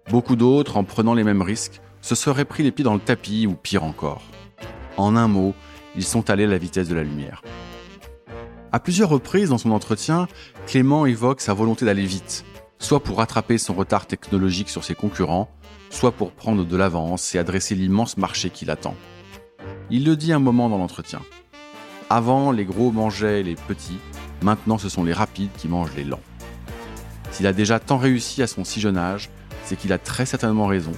[0.10, 3.45] Beaucoup d'autres, en prenant les mêmes risques, se seraient pris les pieds dans le tapis
[3.45, 4.22] ou pire encore.
[4.97, 5.54] En un mot,
[5.95, 7.41] ils sont allés à la vitesse de la lumière.
[8.72, 10.28] À plusieurs reprises dans son entretien,
[10.67, 12.45] Clément évoque sa volonté d'aller vite,
[12.78, 15.49] soit pour rattraper son retard technologique sur ses concurrents,
[15.89, 18.95] soit pour prendre de l'avance et adresser l'immense marché qui l'attend.
[19.89, 21.22] Il le dit un moment dans l'entretien.
[22.11, 23.97] Avant, les gros mangeaient les petits,
[24.43, 26.22] maintenant ce sont les rapides qui mangent les lents.
[27.32, 29.32] S'il a déjà tant réussi à son si jeune âge,
[29.63, 30.93] c'est qu'il a très certainement raison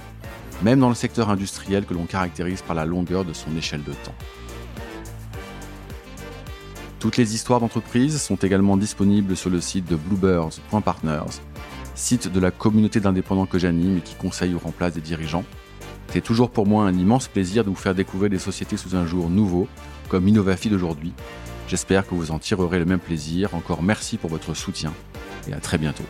[0.62, 3.92] même dans le secteur industriel que l'on caractérise par la longueur de son échelle de
[3.92, 4.14] temps.
[7.02, 11.40] Toutes les histoires d'entreprise sont également disponibles sur le site de bluebirds.partners,
[11.96, 15.42] site de la communauté d'indépendants que j'anime et qui conseille ou remplace des dirigeants.
[16.12, 19.04] C'est toujours pour moi un immense plaisir de vous faire découvrir des sociétés sous un
[19.04, 19.66] jour nouveau,
[20.08, 21.12] comme Innovafi d'aujourd'hui.
[21.66, 23.52] J'espère que vous en tirerez le même plaisir.
[23.56, 24.94] Encore merci pour votre soutien
[25.48, 26.04] et à très bientôt.